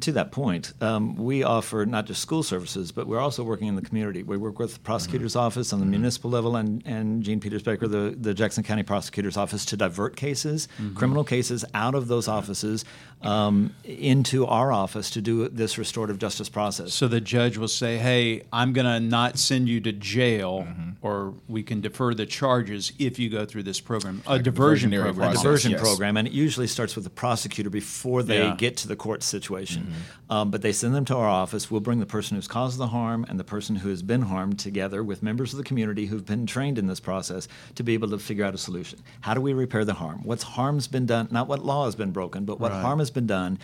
To 0.01 0.11
that 0.13 0.31
point, 0.31 0.73
um, 0.81 1.15
we 1.15 1.43
offer 1.43 1.85
not 1.85 2.05
just 2.05 2.21
school 2.21 2.43
services, 2.43 2.91
but 2.91 3.07
we're 3.07 3.19
also 3.19 3.43
working 3.43 3.67
in 3.67 3.75
the 3.75 3.81
community. 3.81 4.23
We 4.23 4.37
work 4.37 4.59
with 4.59 4.73
the 4.73 4.79
prosecutor's 4.79 5.35
office 5.35 5.73
on 5.73 5.79
the 5.79 5.85
municipal 5.85 6.29
level 6.29 6.55
and, 6.55 6.81
and 6.85 7.23
Jean 7.23 7.39
Peters 7.39 7.63
Baker, 7.63 7.87
the, 7.87 8.15
the 8.19 8.33
Jackson 8.33 8.63
County 8.63 8.83
prosecutor's 8.83 9.37
office, 9.37 9.65
to 9.65 9.77
divert 9.77 10.15
cases, 10.15 10.67
criminal 10.95 11.23
cases, 11.23 11.65
out 11.73 11.95
of 11.95 12.07
those 12.07 12.27
offices 12.27 12.85
um, 13.21 13.73
into 13.83 14.45
our 14.45 14.71
office 14.71 15.09
to 15.11 15.21
do 15.21 15.47
this 15.49 15.77
restorative 15.77 16.19
justice 16.19 16.49
process. 16.49 16.93
So 16.93 17.07
the 17.07 17.21
judge 17.21 17.57
will 17.57 17.67
say, 17.67 17.97
"Hey, 17.97 18.43
I'm 18.53 18.73
going 18.73 18.85
to 18.85 18.99
not 18.99 19.39
send 19.39 19.67
you 19.67 19.79
to 19.81 19.91
jail, 19.91 20.67
or 21.01 21.33
we 21.47 21.63
can 21.63 21.81
defer 21.81 22.13
the 22.13 22.25
charges 22.25 22.91
if 22.99 23.17
you 23.19 23.29
go 23.29 23.45
through 23.45 23.63
this 23.63 23.79
program, 23.79 24.21
a 24.27 24.39
diversion 24.39 24.91
diversionary 24.91 25.03
program." 25.03 25.31
a 25.31 25.35
diversion 25.35 25.71
yes. 25.71 25.81
program, 25.81 26.17
and 26.17 26.27
it 26.27 26.33
usually 26.33 26.67
starts 26.67 26.95
with 26.95 27.03
the 27.03 27.09
prosecutor 27.09 27.69
before 27.69 28.23
they 28.23 28.39
Yeah. 28.39 28.55
get 28.55 28.77
to 28.77 28.87
the 28.87 28.95
court 28.95 29.23
situation. 29.23 29.86
Um, 30.29 30.51
but 30.51 30.61
they 30.61 30.71
send 30.71 30.93
them 30.93 31.05
to 31.05 31.15
our 31.15 31.27
office. 31.27 31.71
We'll 31.71 31.81
bring 31.81 31.99
the 31.99 32.05
person 32.05 32.35
who's 32.35 32.47
caused 32.47 32.77
the 32.77 32.87
harm 32.87 33.25
and 33.29 33.39
the 33.39 33.43
person 33.43 33.77
who 33.77 33.89
has 33.89 34.01
been 34.01 34.23
harmed 34.23 34.59
together 34.59 35.03
with 35.03 35.23
members 35.23 35.53
of 35.53 35.57
the 35.57 35.63
community 35.63 36.07
who've 36.07 36.25
been 36.25 36.45
trained 36.45 36.77
in 36.77 36.87
this 36.87 36.99
process 36.99 37.47
to 37.75 37.83
be 37.83 37.93
able 37.93 38.09
to 38.09 38.19
figure 38.19 38.43
out 38.45 38.53
a 38.53 38.57
solution. 38.57 38.99
How 39.21 39.33
do 39.33 39.41
we 39.41 39.53
repair 39.53 39.85
the 39.85 39.93
harm? 39.93 40.21
What's 40.23 40.43
harm's 40.43 40.87
been 40.87 41.05
done? 41.05 41.27
Not 41.31 41.47
what 41.47 41.63
law 41.63 41.85
has 41.85 41.95
been 41.95 42.11
broken, 42.11 42.45
but 42.45 42.59
what 42.59 42.71
Right. 42.71 42.81
harm 42.81 42.99
has 42.99 43.09
been 43.11 43.27
done. 43.27 43.57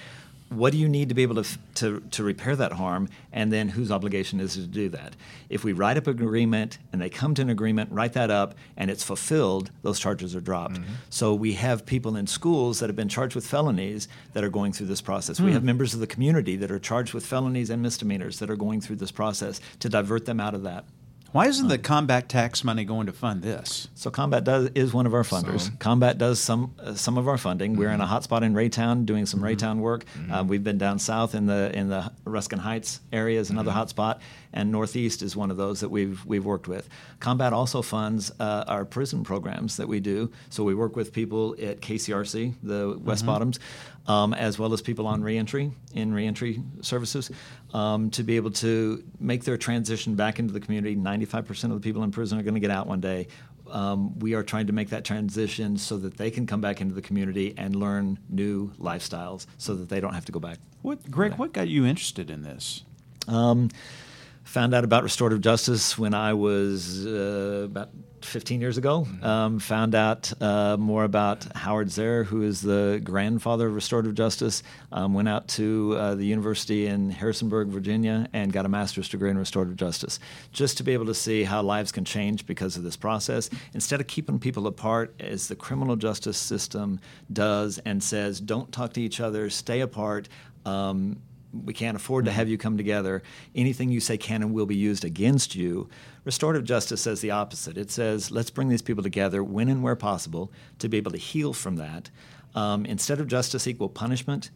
What 0.55 0.71
do 0.71 0.77
you 0.77 0.87
need 0.87 1.09
to 1.09 1.15
be 1.15 1.23
able 1.23 1.43
to, 1.43 1.57
to, 1.75 1.99
to 2.11 2.23
repair 2.23 2.55
that 2.55 2.73
harm, 2.73 3.09
and 3.31 3.51
then 3.51 3.69
whose 3.69 3.91
obligation 3.91 4.39
is 4.39 4.57
it 4.57 4.61
to 4.61 4.67
do 4.67 4.89
that? 4.89 5.15
If 5.49 5.63
we 5.63 5.73
write 5.73 5.97
up 5.97 6.07
an 6.07 6.21
agreement 6.21 6.77
and 6.91 7.01
they 7.01 7.09
come 7.09 7.33
to 7.35 7.41
an 7.41 7.49
agreement, 7.49 7.91
write 7.91 8.13
that 8.13 8.31
up, 8.31 8.55
and 8.77 8.89
it's 8.89 9.03
fulfilled, 9.03 9.71
those 9.81 9.99
charges 9.99 10.35
are 10.35 10.41
dropped. 10.41 10.75
Mm-hmm. 10.75 10.93
So 11.09 11.33
we 11.33 11.53
have 11.53 11.85
people 11.85 12.15
in 12.15 12.27
schools 12.27 12.79
that 12.79 12.87
have 12.87 12.95
been 12.95 13.09
charged 13.09 13.35
with 13.35 13.45
felonies 13.45 14.07
that 14.33 14.43
are 14.43 14.49
going 14.49 14.73
through 14.73 14.87
this 14.87 15.01
process. 15.01 15.39
We 15.39 15.47
hmm. 15.47 15.53
have 15.53 15.63
members 15.63 15.93
of 15.93 15.99
the 15.99 16.07
community 16.07 16.55
that 16.57 16.71
are 16.71 16.79
charged 16.79 17.13
with 17.13 17.25
felonies 17.25 17.69
and 17.69 17.81
misdemeanors 17.81 18.39
that 18.39 18.49
are 18.49 18.55
going 18.55 18.81
through 18.81 18.97
this 18.97 19.11
process 19.11 19.59
to 19.79 19.89
divert 19.89 20.25
them 20.25 20.39
out 20.39 20.53
of 20.53 20.63
that. 20.63 20.85
Why 21.33 21.47
isn't 21.47 21.67
the 21.67 21.79
combat 21.79 22.29
tax 22.29 22.63
money 22.63 22.85
going 22.85 23.07
to 23.07 23.11
fund 23.11 23.41
this? 23.41 23.87
So 23.95 24.11
combat 24.11 24.43
does 24.43 24.69
is 24.75 24.93
one 24.93 25.07
of 25.07 25.15
our 25.15 25.23
funders. 25.23 25.61
So. 25.61 25.71
Combat 25.79 26.19
does 26.19 26.39
some 26.39 26.75
uh, 26.77 26.93
some 26.93 27.17
of 27.17 27.27
our 27.27 27.39
funding. 27.39 27.71
Mm-hmm. 27.71 27.79
We're 27.79 27.89
in 27.89 28.01
a 28.01 28.05
mm-hmm. 28.05 28.13
hotspot 28.13 28.43
in 28.43 28.53
Raytown 28.53 29.07
doing 29.07 29.25
some 29.25 29.39
mm-hmm. 29.39 29.59
Raytown 29.59 29.79
work. 29.79 30.05
Mm-hmm. 30.05 30.31
Uh, 30.31 30.43
we've 30.43 30.63
been 30.63 30.77
down 30.77 30.99
south 30.99 31.33
in 31.33 31.47
the 31.47 31.75
in 31.75 31.89
the 31.89 32.11
Ruskin 32.23 32.59
Heights 32.59 32.99
area 33.11 33.39
is 33.39 33.49
another 33.49 33.71
mm-hmm. 33.71 33.79
hotspot, 33.79 34.19
and 34.53 34.71
Northeast 34.71 35.23
is 35.23 35.35
one 35.35 35.49
of 35.49 35.57
those 35.57 35.79
that 35.79 35.89
we've 35.89 36.23
we've 36.23 36.45
worked 36.45 36.67
with. 36.67 36.87
Combat 37.19 37.51
also 37.51 37.81
funds 37.81 38.31
uh, 38.39 38.65
our 38.67 38.85
prison 38.85 39.23
programs 39.23 39.77
that 39.77 39.87
we 39.87 39.99
do. 39.99 40.31
So 40.51 40.63
we 40.63 40.75
work 40.75 40.95
with 40.95 41.13
people 41.13 41.55
at 41.59 41.81
KCRC, 41.81 42.53
the 42.61 42.95
West 43.01 43.23
mm-hmm. 43.23 43.31
Bottoms 43.31 43.59
um, 44.07 44.33
as 44.33 44.59
well 44.59 44.73
as 44.73 44.81
people 44.81 45.07
on 45.07 45.21
reentry 45.23 45.71
in 45.93 46.13
reentry 46.13 46.61
services, 46.81 47.31
um, 47.73 48.09
to 48.11 48.23
be 48.23 48.35
able 48.35 48.51
to 48.51 49.03
make 49.19 49.43
their 49.43 49.57
transition 49.57 50.15
back 50.15 50.39
into 50.39 50.53
the 50.53 50.59
community. 50.59 50.95
95% 50.95 51.65
of 51.65 51.69
the 51.71 51.79
people 51.79 52.03
in 52.03 52.11
prison 52.11 52.39
are 52.39 52.43
going 52.43 52.53
to 52.53 52.59
get 52.59 52.71
out 52.71 52.87
one 52.87 53.01
day. 53.01 53.27
Um, 53.71 54.19
we 54.19 54.33
are 54.35 54.43
trying 54.43 54.67
to 54.67 54.73
make 54.73 54.89
that 54.89 55.03
transition 55.03 55.77
so 55.77 55.97
that 55.97 56.17
they 56.17 56.29
can 56.29 56.45
come 56.45 56.61
back 56.61 56.81
into 56.81 56.93
the 56.93 57.01
community 57.01 57.55
and 57.57 57.75
learn 57.75 58.19
new 58.29 58.71
lifestyles 58.79 59.47
so 59.57 59.73
that 59.75 59.89
they 59.89 59.99
don't 59.99 60.13
have 60.13 60.25
to 60.25 60.31
go 60.31 60.39
back. 60.39 60.59
What, 60.81 61.09
Greg, 61.09 61.35
what 61.35 61.53
got 61.53 61.69
you 61.69 61.85
interested 61.85 62.29
in 62.29 62.43
this? 62.43 62.83
Found 64.53 64.75
out 64.75 64.83
about 64.83 65.01
restorative 65.01 65.41
justice 65.41 65.97
when 65.97 66.13
I 66.13 66.35
was 66.35 67.07
uh, 67.07 67.63
about 67.65 67.89
15 68.21 68.61
years 68.61 68.77
ago. 68.77 69.01
Mm-hmm. 69.01 69.25
Um, 69.25 69.57
found 69.57 69.95
out 69.95 70.31
uh, 70.39 70.77
more 70.77 71.05
about 71.05 71.43
Howard 71.55 71.87
Zehr, 71.87 72.23
who 72.23 72.43
is 72.43 72.61
the 72.61 73.01
grandfather 73.03 73.65
of 73.65 73.73
restorative 73.73 74.13
justice. 74.13 74.61
Um, 74.91 75.15
went 75.15 75.27
out 75.27 75.47
to 75.57 75.95
uh, 75.97 76.13
the 76.13 76.25
university 76.25 76.85
in 76.85 77.09
Harrisonburg, 77.09 77.69
Virginia, 77.69 78.29
and 78.31 78.53
got 78.53 78.67
a 78.67 78.69
master's 78.69 79.09
degree 79.09 79.31
in 79.31 79.39
restorative 79.39 79.75
justice, 79.75 80.19
just 80.51 80.77
to 80.77 80.83
be 80.83 80.93
able 80.93 81.07
to 81.07 81.15
see 81.15 81.43
how 81.43 81.63
lives 81.63 81.91
can 81.91 82.05
change 82.05 82.45
because 82.45 82.77
of 82.77 82.83
this 82.83 82.95
process. 82.95 83.49
Instead 83.73 84.01
of 84.01 84.05
keeping 84.05 84.37
people 84.37 84.67
apart, 84.67 85.15
as 85.19 85.47
the 85.47 85.55
criminal 85.55 85.95
justice 85.95 86.37
system 86.37 86.99
does 87.31 87.79
and 87.85 88.03
says, 88.03 88.39
don't 88.39 88.71
talk 88.71 88.93
to 88.93 89.01
each 89.01 89.19
other, 89.19 89.49
stay 89.49 89.81
apart. 89.81 90.29
Um, 90.63 91.23
we 91.53 91.73
can't 91.73 91.95
afford 91.95 92.25
to 92.25 92.31
have 92.31 92.49
you 92.49 92.57
come 92.57 92.77
together. 92.77 93.21
Anything 93.55 93.89
you 93.89 93.99
say 93.99 94.17
can 94.17 94.41
and 94.41 94.53
will 94.53 94.65
be 94.65 94.75
used 94.75 95.05
against 95.05 95.55
you. 95.55 95.87
Restorative 96.25 96.63
justice 96.63 97.01
says 97.01 97.21
the 97.21 97.31
opposite. 97.31 97.77
It 97.77 97.91
says, 97.91 98.31
let's 98.31 98.49
bring 98.49 98.69
these 98.69 98.81
people 98.81 99.03
together 99.03 99.43
when 99.43 99.69
and 99.69 99.83
where 99.83 99.95
possible 99.95 100.51
to 100.79 100.89
be 100.89 100.97
able 100.97 101.11
to 101.11 101.17
heal 101.17 101.53
from 101.53 101.75
that. 101.75 102.09
Um, 102.55 102.85
instead 102.85 103.19
of 103.19 103.27
justice 103.27 103.67
equal 103.67 103.89
punishment, 103.89 104.49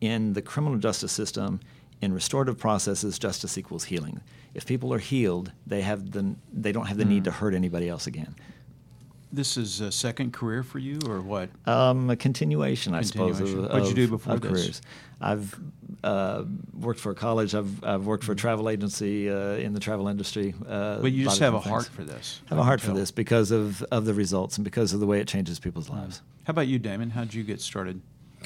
in 0.00 0.34
the 0.34 0.42
criminal 0.42 0.78
justice 0.78 1.12
system, 1.12 1.60
in 2.00 2.12
restorative 2.12 2.58
processes, 2.58 3.18
justice 3.18 3.56
equals 3.56 3.84
healing. 3.84 4.20
If 4.52 4.66
people 4.66 4.92
are 4.92 4.98
healed, 4.98 5.52
they 5.66 5.80
have 5.80 6.10
the, 6.10 6.34
they 6.52 6.72
don't 6.72 6.86
have 6.86 6.98
the 6.98 7.04
mm. 7.04 7.10
need 7.10 7.24
to 7.24 7.30
hurt 7.30 7.54
anybody 7.54 7.88
else 7.88 8.06
again 8.06 8.34
this 9.34 9.56
is 9.56 9.80
a 9.80 9.90
second 9.92 10.32
career 10.32 10.62
for 10.62 10.78
you, 10.78 10.98
or 11.08 11.20
what? 11.20 11.50
Um, 11.66 12.10
a 12.10 12.16
continuation, 12.16 12.94
I 12.94 13.00
continuation. 13.02 13.46
suppose. 13.46 13.70
What 13.70 13.78
did 13.80 13.88
you 13.88 13.94
do 13.94 14.08
before 14.08 14.38
this? 14.38 14.50
Careers. 14.50 14.82
I've 15.20 15.58
uh, 16.02 16.44
worked 16.78 17.00
for 17.00 17.12
a 17.12 17.14
college. 17.14 17.54
I've, 17.54 17.82
I've 17.84 18.06
worked 18.06 18.24
for 18.24 18.32
a 18.32 18.36
travel 18.36 18.68
agency 18.68 19.30
uh, 19.30 19.54
in 19.54 19.72
the 19.72 19.80
travel 19.80 20.08
industry. 20.08 20.54
Uh, 20.68 20.98
but 20.98 21.12
you 21.12 21.24
just 21.24 21.40
have 21.40 21.54
a 21.54 21.60
things. 21.60 21.70
heart 21.70 21.86
for 21.86 22.04
this. 22.04 22.40
Have 22.48 22.58
a 22.58 22.62
heart 22.62 22.80
for 22.80 22.92
this 22.92 23.10
because 23.10 23.50
of, 23.50 23.82
of 23.84 24.04
the 24.04 24.14
results 24.14 24.56
and 24.58 24.64
because 24.64 24.92
of 24.92 25.00
the 25.00 25.06
way 25.06 25.20
it 25.20 25.28
changes 25.28 25.58
people's 25.58 25.88
lives. 25.88 26.22
How 26.44 26.50
about 26.50 26.66
you, 26.66 26.78
Damon? 26.78 27.10
How 27.10 27.22
did 27.22 27.34
you 27.34 27.42
get 27.42 27.60
started? 27.60 28.00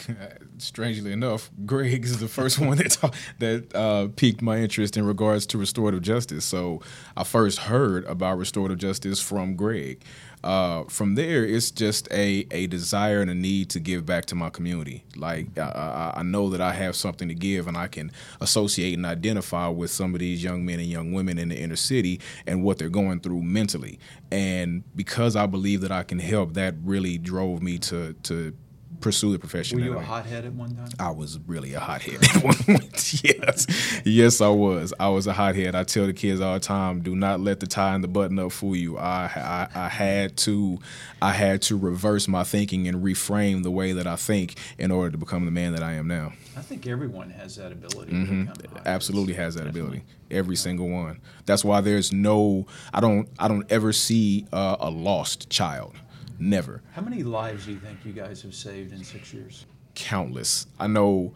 Strangely 0.59 1.13
enough, 1.13 1.51
Greg 1.67 2.05
is 2.05 2.19
the 2.19 2.29
first 2.29 2.59
one 2.61 2.79
that 2.79 2.93
ta- 2.93 3.11
that 3.39 3.75
uh, 3.75 4.09
piqued 4.15 4.43
my 4.43 4.59
interest 4.59 4.97
in 4.97 5.05
regards 5.05 5.47
to 5.47 5.59
restorative 5.59 6.03
justice. 6.03 6.45
So 6.45 6.81
I 7.17 7.25
first 7.25 7.59
heard 7.59 8.05
about 8.05 8.39
restorative 8.39 8.79
justice 8.79 9.21
from 9.21 9.57
Greg. 9.57 10.03
Uh, 10.45 10.85
from 10.85 11.17
there, 11.17 11.45
it's 11.45 11.71
just 11.71 12.09
a, 12.13 12.47
a 12.51 12.67
desire 12.69 13.21
and 13.21 13.31
a 13.31 13.35
need 13.35 13.71
to 13.71 13.81
give 13.81 14.07
back 14.07 14.25
to 14.27 14.35
my 14.35 14.51
community. 14.51 15.05
Like 15.17 15.59
I, 15.59 16.13
I, 16.17 16.23
know 16.23 16.51
that 16.51 16.61
I 16.61 16.73
have 16.73 16.95
something 16.95 17.27
to 17.29 17.35
give, 17.35 17.67
and 17.67 17.77
I 17.77 17.89
can 17.89 18.13
associate 18.41 18.95
and 18.95 19.05
identify 19.05 19.67
with 19.69 19.91
some 19.91 20.15
of 20.15 20.21
these 20.21 20.43
young 20.43 20.65
men 20.65 20.79
and 20.79 20.89
young 20.89 21.13
women 21.13 21.39
in 21.39 21.49
the 21.49 21.59
inner 21.59 21.77
city 21.77 22.21
and 22.47 22.63
what 22.63 22.79
they're 22.79 22.89
going 22.89 23.21
through 23.21 23.43
mentally. 23.43 23.99
And 24.31 24.85
because 24.95 25.35
I 25.35 25.47
believe 25.47 25.81
that 25.81 25.93
I 25.93 26.05
can 26.05 26.21
help, 26.21 26.55
that 26.55 26.75
really 26.85 27.19
drove 27.19 27.61
me 27.63 27.79
to 27.79 28.13
to 28.25 28.55
pursue 29.01 29.33
the 29.33 29.39
profession. 29.39 29.79
Were 29.79 29.85
you 29.85 29.97
a 29.97 30.03
hothead 30.03 30.45
at 30.45 30.53
one 30.53 30.75
time? 30.75 30.89
I 30.99 31.11
was 31.11 31.39
really 31.47 31.75
a 31.75 31.81
hothead 31.81 32.23
at 32.23 32.43
one 32.43 32.55
point. 32.55 33.25
yes, 33.25 34.03
yes, 34.05 34.41
I 34.41 34.49
was. 34.49 34.93
I 34.99 35.09
was 35.09 35.27
a 35.27 35.33
hothead. 35.33 35.75
I 35.75 35.85
tell 35.85 36.07
the 36.07 36.13
kids 36.13 36.41
all 36.41 36.55
the 36.55 36.61
time, 36.61 37.01
do 37.01 37.15
not 37.15 37.41
let 37.41 37.61
the 37.61 37.67
tie 37.67 37.95
and 37.95 38.03
the 38.03 38.09
button 38.09 38.39
up 38.39 38.53
fool 38.53 38.77
you. 38.77 38.99
I, 38.99 39.31
I, 39.35 39.69
I 39.75 39.89
had 39.89 40.37
to, 40.39 40.79
I 41.23 41.33
had 41.33 41.63
to 41.63 41.77
reverse 41.77 42.29
my 42.29 42.45
thinking 42.45 42.89
and 42.89 43.05
reframe 43.05 43.63
the 43.63 43.71
way 43.71 43.93
that 43.93 44.07
I 44.07 44.17
think 44.17 44.59
in 44.79 44.91
order 44.91 45.11
to 45.11 45.19
become 45.19 45.45
the 45.45 45.51
man 45.51 45.73
that 45.73 45.83
I 45.83 45.95
am 45.95 46.09
now. 46.09 46.33
I 46.57 46.61
think 46.61 46.87
everyone 46.87 47.31
has 47.31 47.57
that 47.57 47.71
ability. 47.71 48.13
Mm-hmm. 48.13 48.79
Absolutely 48.85 49.35
has 49.35 49.55
that 49.55 49.65
Definitely. 49.65 49.81
ability. 49.81 50.05
Every 50.31 50.57
yeah. 50.57 50.61
single 50.61 50.89
one. 50.89 51.21
That's 51.47 51.65
why 51.65 51.81
there's 51.81 52.13
no. 52.13 52.67
I 52.93 53.01
don't. 53.01 53.29
I 53.39 53.49
don't 53.49 53.71
ever 53.71 53.93
see 53.93 54.47
uh, 54.53 54.77
a 54.81 54.91
lost 54.91 55.49
child. 55.51 55.95
Never. 56.39 56.83
How 56.93 57.03
many 57.03 57.23
lives 57.23 57.67
do 57.67 57.73
you 57.73 57.79
think 57.79 58.05
you 58.05 58.13
guys 58.13 58.43
have 58.43 58.55
saved 58.55 58.93
in 58.93 59.03
six 59.03 59.33
years? 59.33 59.67
Countless. 59.95 60.67
I 60.79 60.87
know. 60.87 61.35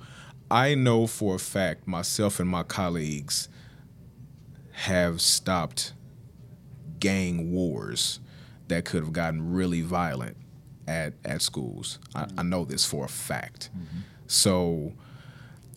I 0.51 0.75
know 0.75 1.07
for 1.07 1.37
a 1.37 1.39
fact 1.39 1.89
myself 1.89 2.39
and 2.39 2.49
my 2.49 2.63
colleagues 2.63 3.49
have 4.73 5.21
stopped 5.21 5.93
gang 6.99 7.53
wars 7.53 8.21
that 8.69 8.85
could 8.85 9.03
have 9.03 9.13
gotten 9.13 9.53
really 9.53 9.81
violent 9.81 10.37
at 10.87 11.15
at 11.25 11.43
schools. 11.43 11.99
Mm-hmm. 12.15 12.39
I, 12.39 12.41
I, 12.41 12.45
know 12.45 12.65
this 12.65 12.85
for 12.85 13.05
a 13.05 13.09
fact. 13.09 13.71
Mm-hmm. 13.77 13.99
So, 14.27 14.93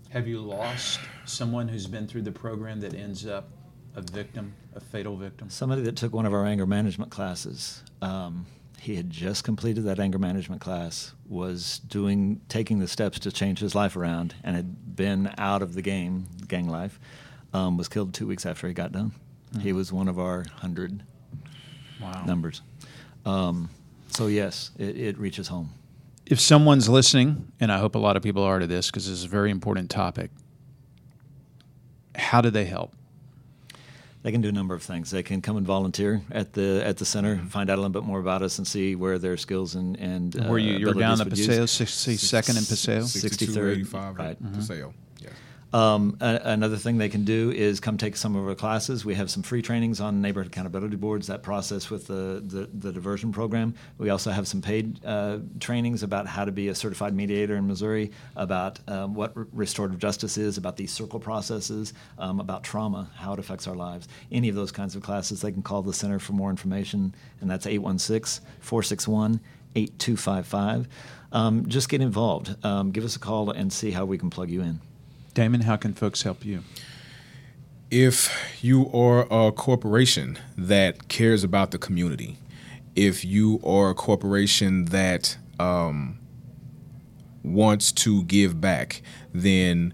have 0.10 0.28
you 0.28 0.40
lost 0.40 1.00
someone 1.26 1.68
who's 1.68 1.88
been 1.88 2.08
through 2.08 2.24
the 2.24 2.32
program 2.32 2.80
that 2.82 2.94
ends 2.94 3.26
up 3.26 3.50
a 3.96 4.02
victim, 4.02 4.54
a 4.76 4.80
fatal 4.80 5.16
victim? 5.16 5.50
Somebody 5.50 5.82
that 5.84 5.96
took 5.96 6.14
one 6.14 6.26
of 6.26 6.34
our 6.34 6.46
anger 6.46 6.66
management 6.66 7.12
classes. 7.12 7.84
Um, 8.02 8.46
he 8.86 8.96
had 8.98 9.10
just 9.10 9.44
completed 9.44 9.84
that 9.86 10.00
anger 10.00 10.20
management 10.20 10.62
class, 10.62 11.16
was 11.28 11.80
doing 11.80 12.40
taking 12.50 12.78
the 12.78 12.88
steps 12.88 13.18
to 13.18 13.32
change 13.32 13.58
his 13.58 13.74
life 13.74 13.96
around, 13.96 14.36
and 14.44 14.56
had 14.56 14.96
been 14.96 15.34
out 15.40 15.64
of 15.64 15.74
the 15.74 15.82
game, 15.82 16.28
gang 16.48 16.70
life. 16.70 17.00
Um, 17.52 17.78
was 17.78 17.88
killed 17.88 18.14
two 18.14 18.28
weeks 18.28 18.46
after 18.46 18.68
he 18.68 18.76
got 18.76 18.92
done. 18.92 19.12
Mm-hmm. 19.54 19.62
He 19.62 19.74
was 19.74 19.92
one 19.92 20.08
of 20.08 20.20
our 20.20 20.46
hundred 20.58 21.02
wow. 22.00 22.26
numbers. 22.28 22.62
Um, 23.26 23.72
so 24.10 24.28
yes, 24.28 24.70
it, 24.78 24.96
it 24.96 25.18
reaches 25.18 25.48
home. 25.48 25.72
If 26.28 26.40
someone's 26.40 26.88
listening, 26.88 27.52
and 27.60 27.72
I 27.72 27.80
hope 27.80 27.96
a 27.96 28.00
lot 28.00 28.16
of 28.16 28.22
people 28.22 28.44
are 28.44 28.60
to 28.60 28.68
this 28.68 28.92
because 28.92 29.08
this 29.08 29.18
is 29.18 29.24
a 29.24 29.30
very 29.30 29.50
important 29.50 29.90
topic, 29.90 30.30
how 32.14 32.42
do 32.42 32.52
they 32.52 32.66
help? 32.66 32.94
They 34.26 34.32
can 34.32 34.42
do 34.42 34.50
a 34.50 34.52
number 34.52 34.74
of 34.74 34.82
things. 34.82 35.12
They 35.12 35.22
can 35.22 35.40
come 35.40 35.56
and 35.56 35.68
volunteer 35.68 36.20
at 36.32 36.52
the 36.52 36.82
at 36.84 36.98
the 36.98 37.06
center, 37.06 37.36
mm-hmm. 37.36 37.46
find 37.50 37.70
out 37.70 37.76
a 37.76 37.82
little 37.82 37.92
bit 37.92 38.02
more 38.02 38.20
about 38.20 38.42
us, 38.42 38.58
and 38.58 38.66
see 38.66 38.96
where 38.96 39.20
their 39.20 39.38
skills 39.38 39.76
and 39.76 39.96
and 39.98 40.34
where 40.50 40.58
you, 40.58 40.78
you're 40.78 40.96
down 40.96 41.22
at 41.22 41.30
Paseo, 41.30 41.68
sixty 41.68 42.18
second 42.18 42.58
and 42.58 42.68
Paseo, 42.68 43.04
sixty 43.04 43.46
third, 43.46 43.88
right? 43.94 44.44
Mm-hmm. 44.44 44.56
Paseo. 44.56 44.96
Um, 45.76 46.16
a- 46.22 46.40
another 46.46 46.78
thing 46.78 47.00
they 47.00 47.10
can 47.10 47.26
do 47.26 47.52
is 47.52 47.82
come 47.82 47.98
take 47.98 48.16
some 48.16 48.34
of 48.38 48.48
our 48.48 48.56
classes. 48.56 49.04
We 49.04 49.14
have 49.16 49.30
some 49.30 49.44
free 49.44 49.62
trainings 49.62 50.00
on 50.00 50.22
neighborhood 50.22 50.48
accountability 50.48 50.96
boards, 50.96 51.28
that 51.28 51.44
process 51.44 51.90
with 51.90 52.08
the, 52.08 52.42
the, 52.46 52.70
the 52.74 52.94
diversion 52.94 53.34
program. 53.34 53.76
We 53.98 54.10
also 54.10 54.32
have 54.32 54.48
some 54.48 54.62
paid 54.62 55.04
uh, 55.04 55.40
trainings 55.60 56.02
about 56.02 56.28
how 56.28 56.46
to 56.46 56.54
be 56.54 56.70
a 56.70 56.76
certified 56.76 57.14
mediator 57.14 57.58
in 57.58 57.68
Missouri, 57.68 58.12
about 58.38 58.80
um, 58.88 59.16
what 59.16 59.36
re- 59.36 59.48
restorative 59.52 60.00
justice 60.00 60.38
is, 60.38 60.58
about 60.58 60.78
these 60.78 60.94
circle 60.94 61.20
processes, 61.20 61.92
um, 62.20 62.40
about 62.40 62.64
trauma, 62.64 63.12
how 63.14 63.34
it 63.34 63.40
affects 63.40 63.68
our 63.68 63.76
lives. 63.76 64.08
Any 64.32 64.48
of 64.48 64.56
those 64.56 64.72
kinds 64.72 64.96
of 64.96 65.04
classes, 65.04 65.42
they 65.42 65.52
can 65.52 65.62
call 65.62 65.82
the 65.82 65.94
center 65.94 66.20
for 66.20 66.32
more 66.32 66.52
information, 66.52 67.14
and 67.42 67.52
that's 67.52 67.68
816 67.68 68.46
461 68.62 69.42
8255. 69.76 70.88
Um, 71.34 71.68
just 71.68 71.90
get 71.90 72.00
involved. 72.00 72.56
Um, 72.64 72.92
give 72.92 73.04
us 73.04 73.18
a 73.18 73.20
call 73.20 73.50
and 73.50 73.74
see 73.74 73.92
how 73.92 74.06
we 74.06 74.18
can 74.18 74.30
plug 74.30 74.50
you 74.50 74.62
in. 74.62 74.80
Damon, 75.36 75.62
how 75.62 75.76
can 75.76 75.94
folks 75.94 76.22
help 76.22 76.46
you? 76.46 76.64
If 77.92 78.34
you 78.64 78.90
are 78.94 79.28
a 79.30 79.52
corporation 79.52 80.40
that 80.58 81.10
cares 81.10 81.44
about 81.44 81.72
the 81.72 81.78
community, 81.78 82.38
if 82.96 83.26
you 83.26 83.60
are 83.62 83.90
a 83.90 83.94
corporation 83.94 84.86
that 84.86 85.38
um, 85.60 86.18
wants 87.44 87.92
to 87.92 88.24
give 88.24 88.62
back, 88.62 89.02
then 89.34 89.94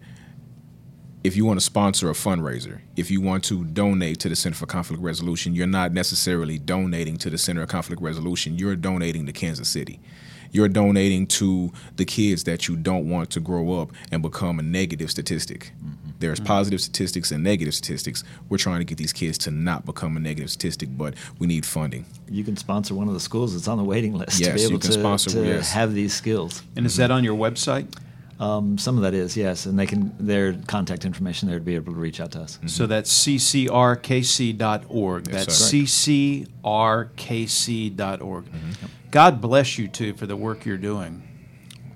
if 1.23 1.35
you 1.35 1.43
want 1.43 1.59
to 1.59 1.65
sponsor 1.65 2.11
a 2.11 2.13
fundraiser, 2.13 2.81
if 2.95 3.09
you 3.09 3.19
want 3.19 3.43
to 3.45 3.63
donate 3.65 4.19
to 4.19 4.29
the 4.29 4.35
Center 4.35 4.55
for 4.55 4.67
Conflict 4.67 5.01
Resolution, 5.01 5.55
you're 5.55 5.65
not 5.65 5.91
necessarily 5.91 6.59
donating 6.59 7.17
to 7.17 7.31
the 7.31 7.37
Center 7.39 7.63
of 7.63 7.69
Conflict 7.69 7.99
Resolution, 7.99 8.59
you're 8.59 8.75
donating 8.75 9.25
to 9.25 9.33
Kansas 9.33 9.67
City. 9.67 9.99
You're 10.51 10.67
donating 10.67 11.27
to 11.27 11.71
the 11.95 12.05
kids 12.05 12.43
that 12.43 12.67
you 12.67 12.75
don't 12.75 13.09
want 13.09 13.29
to 13.31 13.39
grow 13.39 13.81
up 13.81 13.91
and 14.11 14.21
become 14.21 14.59
a 14.59 14.63
negative 14.63 15.09
statistic. 15.09 15.71
Mm-hmm. 15.77 16.11
There's 16.19 16.39
mm-hmm. 16.39 16.47
positive 16.47 16.81
statistics 16.81 17.31
and 17.31 17.43
negative 17.43 17.73
statistics. 17.73 18.23
We're 18.49 18.57
trying 18.57 18.79
to 18.79 18.85
get 18.85 18.97
these 18.97 19.13
kids 19.13 19.37
to 19.39 19.51
not 19.51 19.85
become 19.85 20.15
a 20.17 20.19
negative 20.19 20.51
statistic, 20.51 20.89
but 20.95 21.15
we 21.39 21.47
need 21.47 21.65
funding. 21.65 22.05
You 22.29 22.43
can 22.43 22.55
sponsor 22.57 22.93
one 22.93 23.07
of 23.07 23.13
the 23.13 23.19
schools 23.19 23.53
that's 23.53 23.67
on 23.67 23.77
the 23.77 23.83
waiting 23.83 24.13
list 24.13 24.39
yes, 24.39 24.49
to 24.49 24.55
be 24.55 24.63
able 24.63 24.79
to, 24.79 24.91
sponsor, 24.91 25.31
to 25.31 25.45
yes. 25.45 25.71
have 25.71 25.93
these 25.93 26.13
skills. 26.13 26.61
And 26.75 26.85
is 26.85 26.95
that 26.97 27.11
on 27.11 27.23
your 27.23 27.35
website? 27.35 27.87
Um, 28.41 28.77
some 28.79 28.97
of 28.97 29.03
that 29.03 29.13
is 29.13 29.37
yes, 29.37 29.67
and 29.67 29.77
they 29.77 29.85
can 29.85 30.15
their 30.19 30.53
contact 30.67 31.05
information 31.05 31.47
there 31.47 31.59
to 31.59 31.63
be 31.63 31.75
able 31.75 31.93
to 31.93 31.99
reach 31.99 32.19
out 32.19 32.31
to 32.31 32.41
us. 32.41 32.57
Mm-hmm. 32.57 32.67
So 32.69 32.87
that's 32.87 33.13
ccrkc.org. 33.25 34.57
Yes, 35.27 35.45
that's 35.45 35.71
ccrkc.org. 35.71 36.45
Mm-hmm. 38.45 38.85
God 39.11 39.41
bless 39.41 39.77
you 39.77 39.87
too 39.87 40.15
for 40.15 40.25
the 40.25 40.35
work 40.35 40.65
you're 40.65 40.77
doing. 40.77 41.21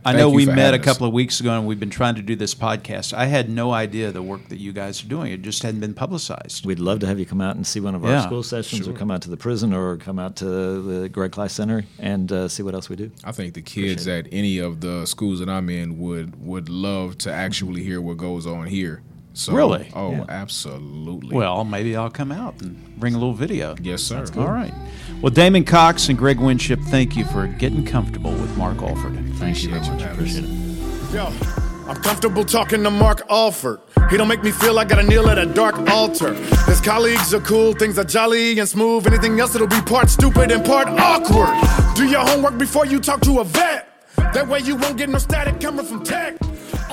I 0.06 0.12
Thank 0.12 0.20
know 0.20 0.30
we 0.30 0.46
met 0.46 0.76
a 0.76 0.78
couple 0.78 1.06
us. 1.06 1.08
of 1.08 1.14
weeks 1.14 1.40
ago 1.40 1.58
and 1.58 1.66
we've 1.66 1.80
been 1.80 1.90
trying 1.90 2.14
to 2.14 2.22
do 2.22 2.36
this 2.36 2.54
podcast. 2.54 3.12
I 3.12 3.26
had 3.26 3.50
no 3.50 3.72
idea 3.72 4.12
the 4.12 4.22
work 4.22 4.50
that 4.50 4.60
you 4.60 4.72
guys 4.72 5.04
are 5.04 5.08
doing. 5.08 5.32
It 5.32 5.42
just 5.42 5.64
hadn't 5.64 5.80
been 5.80 5.96
publicized. 5.96 6.64
We'd 6.64 6.78
love 6.78 7.00
to 7.00 7.08
have 7.08 7.18
you 7.18 7.26
come 7.26 7.42
out 7.42 7.56
and 7.56 7.66
see 7.66 7.80
one 7.80 7.96
of 7.96 8.06
our 8.06 8.12
yeah, 8.12 8.22
school 8.22 8.44
sessions 8.44 8.86
sure. 8.86 8.94
or 8.94 8.96
come 8.96 9.10
out 9.10 9.24
to 9.24 9.32
the 9.32 9.38
prison 9.38 9.74
or 9.74 9.98
come 9.98 10.20
out 10.20 10.36
to 10.38 10.46
the 10.46 11.10
Gregg 11.10 11.32
Klice 11.32 11.52
Center 11.52 11.86
and 11.98 12.32
uh, 12.32 12.48
see 12.48 12.62
what 12.62 12.76
else 12.76 12.88
we 12.88 12.96
do. 12.96 13.10
I 13.24 13.32
think 13.32 13.56
the 13.56 13.64
kids 13.64 14.08
at 14.08 14.28
any 14.32 14.60
of 14.60 14.80
the 14.80 15.08
schools 15.08 15.40
that 15.40 15.50
I'm 15.50 15.72
in 15.72 15.98
would 15.98 16.40
would 16.46 16.70
love 16.70 17.18
to 17.20 17.34
actually 17.34 17.84
hear 17.84 18.00
what 18.00 18.18
goes 18.18 18.46
on 18.46 18.68
here. 18.68 19.02
So, 19.36 19.54
really? 19.54 19.92
Oh, 19.94 20.12
yeah. 20.12 20.26
absolutely. 20.30 21.36
Well, 21.36 21.66
maybe 21.66 21.94
I'll 21.96 22.10
come 22.10 22.32
out 22.32 22.62
and 22.62 22.98
bring 22.98 23.14
a 23.16 23.18
little 23.18 23.34
video. 23.34 23.76
Yes, 23.82 24.02
sir. 24.02 24.26
All 24.38 24.48
right. 24.48 24.74
Well, 25.22 25.30
Damon 25.30 25.66
Cox 25.66 26.08
and 26.08 26.18
Greg 26.18 26.40
Winship, 26.40 26.80
thank 26.84 27.18
you 27.18 27.26
for 27.26 27.46
getting 27.48 27.86
comfortable 27.86 28.32
with 28.32 28.58
Mark 28.58 28.82
Alford. 28.82 29.14
Thank 29.36 29.62
you 29.62 29.72
very 29.72 29.82
much. 29.82 30.02
I 30.04 30.12
appreciate 30.12 30.46
it. 30.46 31.14
Yo, 31.14 31.26
I'm 31.88 32.02
comfortable 32.02 32.46
talking 32.46 32.82
to 32.84 32.90
Mark 32.90 33.24
Alford. 33.30 33.82
He 34.10 34.16
don't 34.16 34.30
make 34.30 34.42
me 34.42 34.52
feel 34.52 34.74
like 34.74 34.88
I 34.94 34.96
gotta 34.96 35.08
kneel 35.08 35.28
at 35.30 35.38
a 35.38 35.46
dark 35.46 35.76
altar. 35.90 36.34
His 36.66 36.80
colleagues 36.80 37.34
are 37.34 37.42
cool, 37.42 37.74
things 37.74 38.00
are 38.00 38.06
jolly 38.06 38.58
and 38.58 38.70
smooth. 38.70 39.06
Anything 39.06 39.38
else, 39.40 39.54
it'll 39.54 39.68
be 39.68 39.82
part 39.82 40.10
stupid 40.10 40.50
and 40.50 40.64
part 40.64 40.88
awkward. 40.88 41.96
Do 41.96 42.08
your 42.08 42.22
homework 42.22 42.58
before 42.58 42.86
you 42.86 43.02
talk 43.02 43.20
to 43.22 43.40
a 43.40 43.44
vet. 43.44 43.90
That 44.16 44.48
way 44.48 44.60
you 44.60 44.78
won't 44.78 44.98
get 44.98 45.10
no 45.10 45.18
static 45.18 45.60
coming 45.60 45.86
from 45.86 46.06
tech. 46.06 46.36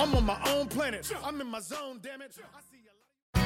I'm 0.03 0.13
on 0.15 0.25
my 0.25 0.37
own 0.47 0.67
planet. 0.67 1.09
I'm 1.23 1.39
in 1.39 1.47
my 1.47 1.61
zone, 1.61 2.01
damn 2.03 2.21
it. 2.21 2.37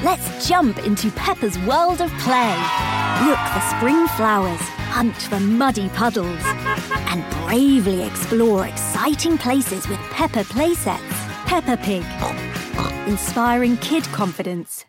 Let's 0.02 0.48
jump 0.48 0.84
into 0.84 1.08
Peppa's 1.12 1.56
world 1.60 2.00
of 2.00 2.10
play. 2.18 2.56
Look 3.24 3.38
for 3.38 3.60
spring 3.76 4.08
flowers, 4.16 4.60
hunt 4.90 5.14
for 5.14 5.38
muddy 5.38 5.88
puddles, 5.90 6.40
and 7.12 7.24
bravely 7.46 8.02
explore 8.02 8.66
exciting 8.66 9.38
places 9.38 9.86
with 9.86 10.00
Peppa 10.10 10.42
playsets. 10.42 10.98
Peppa 11.46 11.76
Pig. 11.76 12.04
Inspiring 13.06 13.76
kid 13.76 14.02
confidence. 14.06 14.84